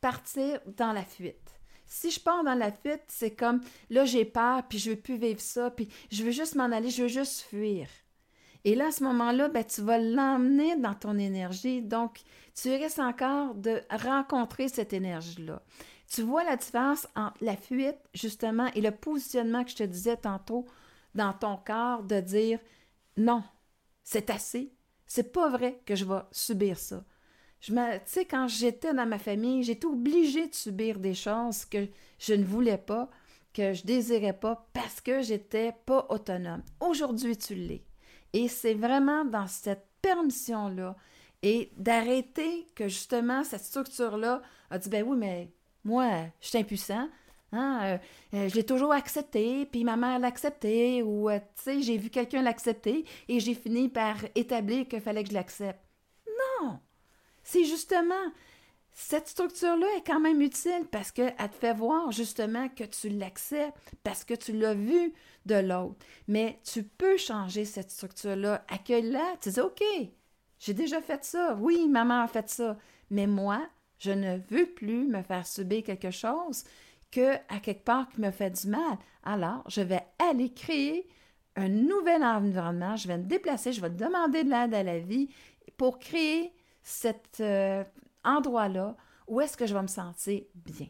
partir 0.00 0.60
dans 0.76 0.92
la 0.92 1.04
fuite. 1.04 1.53
Si 1.94 2.10
je 2.10 2.18
pars 2.18 2.42
dans 2.42 2.56
la 2.56 2.72
fuite, 2.72 3.04
c'est 3.06 3.36
comme 3.36 3.60
là 3.88 4.04
j'ai 4.04 4.24
peur, 4.24 4.66
puis 4.68 4.80
je 4.80 4.90
veux 4.90 4.96
plus 4.96 5.16
vivre 5.16 5.40
ça, 5.40 5.70
puis 5.70 5.88
je 6.10 6.24
veux 6.24 6.32
juste 6.32 6.56
m'en 6.56 6.64
aller, 6.72 6.90
je 6.90 7.02
veux 7.02 7.08
juste 7.08 7.42
fuir. 7.42 7.86
Et 8.64 8.74
là, 8.74 8.88
à 8.88 8.90
ce 8.90 9.04
moment-là, 9.04 9.48
ben, 9.48 9.62
tu 9.62 9.80
vas 9.80 9.98
l'emmener 9.98 10.74
dans 10.74 10.94
ton 10.94 11.16
énergie. 11.16 11.82
Donc, 11.82 12.22
tu 12.60 12.70
risques 12.70 12.98
encore 12.98 13.54
de 13.54 13.80
rencontrer 13.90 14.66
cette 14.66 14.92
énergie-là. 14.92 15.62
Tu 16.12 16.22
vois 16.22 16.42
la 16.42 16.56
différence 16.56 17.06
entre 17.14 17.36
la 17.42 17.56
fuite, 17.56 18.00
justement, 18.12 18.66
et 18.74 18.80
le 18.80 18.90
positionnement 18.90 19.62
que 19.62 19.70
je 19.70 19.76
te 19.76 19.82
disais 19.84 20.16
tantôt 20.16 20.66
dans 21.14 21.32
ton 21.32 21.58
corps 21.58 22.02
de 22.02 22.18
dire 22.20 22.58
non, 23.16 23.44
c'est 24.02 24.30
assez. 24.30 24.74
C'est 25.06 25.32
pas 25.32 25.48
vrai 25.48 25.80
que 25.86 25.94
je 25.94 26.06
vais 26.06 26.22
subir 26.32 26.76
ça. 26.76 27.04
Je 27.66 27.72
me, 27.72 27.96
tu 27.96 28.02
sais, 28.04 28.24
quand 28.26 28.46
j'étais 28.46 28.92
dans 28.92 29.06
ma 29.06 29.18
famille, 29.18 29.62
j'étais 29.62 29.86
obligée 29.86 30.48
de 30.48 30.54
subir 30.54 30.98
des 30.98 31.14
choses 31.14 31.64
que 31.64 31.88
je 32.18 32.34
ne 32.34 32.44
voulais 32.44 32.76
pas, 32.76 33.08
que 33.54 33.72
je 33.72 33.86
désirais 33.86 34.34
pas 34.34 34.68
parce 34.74 35.00
que 35.00 35.22
j'étais 35.22 35.72
pas 35.86 36.06
autonome. 36.10 36.62
Aujourd'hui, 36.80 37.38
tu 37.38 37.54
l'es. 37.54 37.82
Et 38.34 38.48
c'est 38.48 38.74
vraiment 38.74 39.24
dans 39.24 39.46
cette 39.46 39.86
permission-là 40.02 40.94
et 41.42 41.70
d'arrêter 41.78 42.66
que 42.74 42.88
justement 42.88 43.42
cette 43.44 43.64
structure-là 43.64 44.42
a 44.68 44.76
dit 44.76 44.90
ben 44.90 45.02
oui, 45.02 45.16
mais 45.16 45.50
moi, 45.84 46.10
je 46.42 46.48
suis 46.48 46.58
impuissant. 46.58 47.08
Hein, 47.52 47.80
euh, 47.82 47.98
euh, 48.34 48.48
je 48.50 48.56
l'ai 48.56 48.66
toujours 48.66 48.92
accepté, 48.92 49.64
puis 49.64 49.84
ma 49.84 49.96
mère 49.96 50.18
l'a 50.18 50.26
accepté, 50.26 51.02
ou 51.02 51.30
euh, 51.30 51.38
tu 51.56 51.62
sais, 51.62 51.80
j'ai 51.80 51.96
vu 51.96 52.10
quelqu'un 52.10 52.42
l'accepter 52.42 53.06
et 53.26 53.40
j'ai 53.40 53.54
fini 53.54 53.88
par 53.88 54.16
établir 54.34 54.86
qu'il 54.86 55.00
fallait 55.00 55.22
que 55.22 55.30
je 55.30 55.34
l'accepte. 55.34 55.80
Non! 56.60 56.78
C'est 57.44 57.64
justement, 57.64 58.14
cette 58.92 59.28
structure-là 59.28 59.86
est 59.96 60.06
quand 60.06 60.20
même 60.20 60.40
utile 60.40 60.86
parce 60.90 61.10
qu'elle 61.10 61.34
te 61.34 61.54
fait 61.54 61.74
voir 61.74 62.10
justement 62.12 62.68
que 62.68 62.84
tu 62.84 63.08
l'acceptes, 63.10 63.76
parce 64.02 64.24
que 64.24 64.34
tu 64.34 64.52
l'as 64.52 64.74
vu 64.74 65.12
de 65.46 65.56
l'autre. 65.56 66.04
Mais 66.26 66.60
tu 66.64 66.82
peux 66.82 67.16
changer 67.16 67.64
cette 67.64 67.90
structure-là. 67.90 68.64
Accueille-la, 68.68 69.36
tu 69.40 69.50
dis 69.50 69.60
OK, 69.60 69.82
j'ai 70.58 70.74
déjà 70.74 71.00
fait 71.02 71.24
ça. 71.24 71.56
Oui, 71.60 71.88
maman 71.88 72.22
a 72.22 72.26
fait 72.26 72.48
ça. 72.48 72.78
Mais 73.10 73.26
moi, 73.26 73.60
je 73.98 74.10
ne 74.10 74.38
veux 74.48 74.66
plus 74.66 75.06
me 75.06 75.22
faire 75.22 75.46
subir 75.46 75.82
quelque 75.82 76.10
chose 76.10 76.64
que 77.10 77.34
à 77.48 77.60
quelque 77.60 77.84
part 77.84 78.08
qui 78.08 78.20
me 78.20 78.30
fait 78.30 78.50
du 78.50 78.68
mal. 78.68 78.98
Alors, 79.22 79.64
je 79.68 79.80
vais 79.80 80.02
aller 80.18 80.52
créer 80.52 81.08
un 81.56 81.68
nouvel 81.68 82.24
environnement, 82.24 82.96
je 82.96 83.06
vais 83.06 83.18
me 83.18 83.24
déplacer, 83.24 83.72
je 83.72 83.80
vais 83.80 83.90
demander 83.90 84.42
de 84.44 84.50
l'aide 84.50 84.74
à 84.74 84.82
la 84.82 84.98
vie 84.98 85.28
pour 85.76 85.98
créer 85.98 86.52
cet 86.84 87.38
euh, 87.40 87.82
endroit-là 88.24 88.94
où 89.26 89.40
est-ce 89.40 89.56
que 89.56 89.66
je 89.66 89.74
vais 89.74 89.82
me 89.82 89.88
sentir 89.88 90.42
bien. 90.54 90.86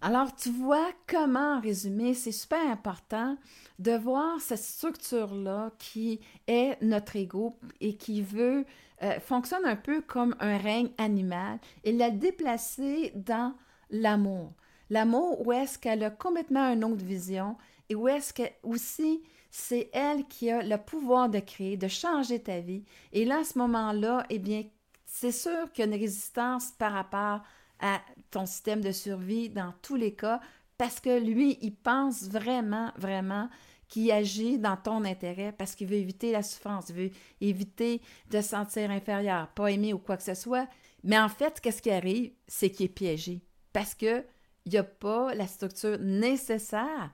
Alors, 0.00 0.34
tu 0.36 0.50
vois 0.50 0.90
comment, 1.06 1.56
en 1.56 1.60
résumé, 1.60 2.14
c'est 2.14 2.30
super 2.30 2.60
important 2.70 3.36
de 3.78 3.92
voir 3.92 4.38
cette 4.40 4.58
structure-là 4.58 5.72
qui 5.78 6.20
est 6.46 6.76
notre 6.82 7.16
ego 7.16 7.58
et 7.80 7.96
qui 7.96 8.20
veut, 8.20 8.66
euh, 9.02 9.18
fonctionne 9.18 9.64
un 9.64 9.76
peu 9.76 10.02
comme 10.02 10.36
un 10.40 10.58
règne 10.58 10.90
animal 10.98 11.58
et 11.84 11.92
la 11.92 12.10
déplacer 12.10 13.12
dans 13.14 13.54
l'amour. 13.90 14.52
L'amour 14.90 15.46
où 15.46 15.52
est-ce 15.52 15.78
qu'elle 15.78 16.04
a 16.04 16.10
complètement 16.10 16.70
une 16.70 16.84
autre 16.84 17.04
vision 17.04 17.56
et 17.88 17.94
où 17.94 18.06
est-ce 18.06 18.34
que 18.34 18.42
aussi 18.62 19.22
c'est 19.56 19.88
elle 19.92 20.26
qui 20.26 20.50
a 20.50 20.64
le 20.64 20.76
pouvoir 20.76 21.28
de 21.28 21.38
créer, 21.38 21.76
de 21.76 21.86
changer 21.86 22.40
ta 22.40 22.58
vie. 22.58 22.82
Et 23.12 23.24
là, 23.24 23.38
à 23.38 23.44
ce 23.44 23.56
moment-là, 23.58 24.26
eh 24.28 24.40
bien, 24.40 24.64
c'est 25.06 25.30
sûr 25.30 25.70
qu'il 25.70 25.84
y 25.84 25.88
a 25.88 25.94
une 25.94 26.00
résistance 26.00 26.72
par 26.72 26.92
rapport 26.92 27.40
à 27.78 28.00
ton 28.32 28.46
système 28.46 28.80
de 28.80 28.90
survie 28.90 29.50
dans 29.50 29.72
tous 29.80 29.94
les 29.94 30.12
cas, 30.12 30.40
parce 30.76 30.98
que 30.98 31.20
lui, 31.20 31.56
il 31.62 31.72
pense 31.72 32.24
vraiment, 32.24 32.90
vraiment 32.96 33.48
qu'il 33.86 34.10
agit 34.10 34.58
dans 34.58 34.76
ton 34.76 35.04
intérêt 35.04 35.52
parce 35.56 35.76
qu'il 35.76 35.86
veut 35.86 35.98
éviter 35.98 36.32
la 36.32 36.42
souffrance, 36.42 36.86
il 36.88 36.96
veut 36.96 37.10
éviter 37.40 38.02
de 38.32 38.40
se 38.40 38.48
sentir 38.48 38.90
inférieur, 38.90 39.46
pas 39.54 39.70
aimé 39.70 39.92
ou 39.92 39.98
quoi 39.98 40.16
que 40.16 40.24
ce 40.24 40.34
soit. 40.34 40.66
Mais 41.04 41.18
en 41.18 41.28
fait, 41.28 41.60
qu'est-ce 41.60 41.80
qui 41.80 41.92
arrive? 41.92 42.32
C'est 42.48 42.70
qu'il 42.70 42.86
est 42.86 42.88
piégé 42.88 43.40
parce 43.72 43.94
qu'il 43.94 44.24
n'y 44.66 44.78
a 44.78 44.82
pas 44.82 45.32
la 45.32 45.46
structure 45.46 46.00
nécessaire 46.00 47.12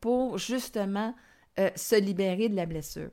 pour 0.00 0.38
justement 0.38 1.14
euh, 1.58 1.70
se 1.76 1.96
libérer 1.96 2.48
de 2.48 2.56
la 2.56 2.66
blessure. 2.66 3.10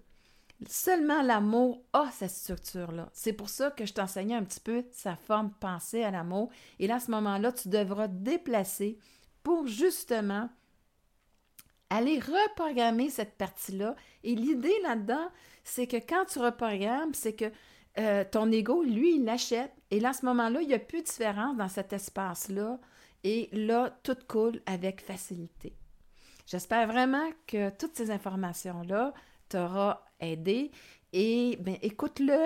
Seulement 0.67 1.21
l'amour 1.21 1.81
a 1.93 2.09
cette 2.11 2.31
structure-là. 2.31 3.09
C'est 3.13 3.33
pour 3.33 3.49
ça 3.49 3.71
que 3.71 3.85
je 3.85 3.93
t'enseignais 3.93 4.35
un 4.35 4.43
petit 4.43 4.59
peu 4.59 4.83
sa 4.91 5.15
forme 5.15 5.51
pensée 5.59 6.03
à 6.03 6.11
l'amour. 6.11 6.49
Et 6.79 6.87
là, 6.87 6.95
à 6.95 6.99
ce 6.99 7.11
moment-là, 7.11 7.51
tu 7.53 7.69
devras 7.69 8.07
déplacer 8.07 8.97
pour 9.41 9.67
justement 9.67 10.49
aller 11.89 12.19
reprogrammer 12.19 13.09
cette 13.09 13.37
partie-là. 13.37 13.95
Et 14.23 14.35
l'idée 14.35 14.75
là-dedans, 14.83 15.29
c'est 15.63 15.87
que 15.87 15.97
quand 15.97 16.25
tu 16.25 16.39
reprogrammes, 16.39 17.13
c'est 17.13 17.33
que 17.33 17.51
euh, 17.97 18.23
ton 18.29 18.51
ego, 18.51 18.83
lui, 18.83 19.23
l'achète. 19.23 19.71
Et 19.91 19.99
là, 19.99 20.09
à 20.09 20.13
ce 20.13 20.25
moment-là, 20.25 20.61
il 20.61 20.67
n'y 20.67 20.73
a 20.73 20.79
plus 20.79 21.01
de 21.01 21.07
différence 21.07 21.57
dans 21.57 21.69
cet 21.69 21.93
espace-là. 21.93 22.79
Et 23.23 23.49
là, 23.53 23.97
tout 24.03 24.17
coule 24.27 24.61
avec 24.65 25.01
facilité. 25.01 25.73
J'espère 26.49 26.87
vraiment 26.87 27.29
que 27.45 27.69
toutes 27.69 27.95
ces 27.95 28.09
informations-là 28.09 29.13
t'aura 29.49 30.03
aidé 30.19 30.71
et 31.13 31.59
ben, 31.61 31.77
écoute-le 31.83 32.39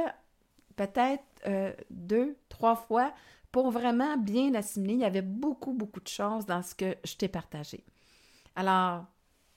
peut-être 0.76 1.24
euh, 1.48 1.72
deux, 1.90 2.36
trois 2.50 2.76
fois 2.76 3.14
pour 3.50 3.72
vraiment 3.72 4.18
bien 4.18 4.52
l'assimiler. 4.52 4.96
Il 4.96 5.00
y 5.00 5.06
avait 5.06 5.22
beaucoup, 5.22 5.72
beaucoup 5.72 6.02
de 6.02 6.10
choses 6.10 6.46
dans 6.46 6.62
ce 6.62 6.76
que 6.76 6.98
je 7.06 7.16
t'ai 7.16 7.30
partagé. 7.30 7.86
Alors, 8.58 9.06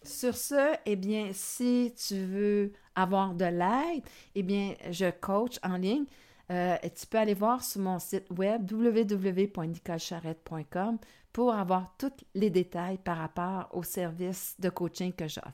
sur 0.05 0.37
ce, 0.37 0.77
eh 0.87 0.95
bien, 0.95 1.31
si 1.33 1.93
tu 2.07 2.15
veux 2.15 2.73
avoir 2.95 3.35
de 3.35 3.47
l'aide, 3.47 4.05
eh 4.37 4.45
bien, 4.45 4.77
je 4.91 5.11
coach 5.11 5.59
en 5.65 5.77
ligne. 5.77 6.05
Euh, 6.53 6.77
tu 6.95 7.09
peux 7.09 7.19
aller 7.19 7.35
voir 7.35 7.65
sur 7.65 7.81
mon 7.81 7.99
site 7.99 8.31
web 8.31 8.71
www.nicolecharrette.com 8.71 10.99
pour 11.37 11.53
avoir 11.53 11.95
tous 11.99 12.25
les 12.35 12.49
détails 12.49 12.97
par 12.97 13.19
rapport 13.19 13.69
au 13.75 13.83
service 13.83 14.57
de 14.59 14.71
coaching 14.71 15.13
que 15.13 15.29
j'offre. 15.29 15.53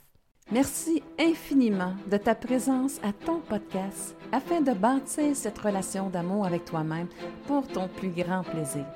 Merci 0.52 1.02
infiniment 1.18 1.94
de 2.08 2.18
ta 2.18 2.36
présence 2.36 3.00
à 3.02 3.12
ton 3.12 3.40
podcast 3.40 4.14
afin 4.30 4.60
de 4.60 4.74
bâtir 4.74 5.34
cette 5.34 5.58
relation 5.58 6.08
d'amour 6.08 6.46
avec 6.46 6.64
toi-même 6.66 7.08
pour 7.48 7.66
ton 7.66 7.88
plus 7.88 8.10
grand 8.10 8.44
plaisir. 8.44 8.86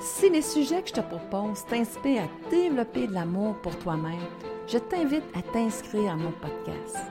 Si 0.00 0.30
les 0.30 0.42
sujets 0.42 0.82
que 0.82 0.90
je 0.90 0.94
te 0.94 1.00
propose 1.00 1.66
t'inspirent 1.66 2.22
à 2.22 2.50
développer 2.50 3.08
de 3.08 3.12
l'amour 3.12 3.56
pour 3.60 3.76
toi-même, 3.80 4.28
je 4.68 4.78
t'invite 4.78 5.24
à 5.34 5.42
t'inscrire 5.42 6.12
à 6.12 6.16
mon 6.16 6.30
podcast. 6.30 7.10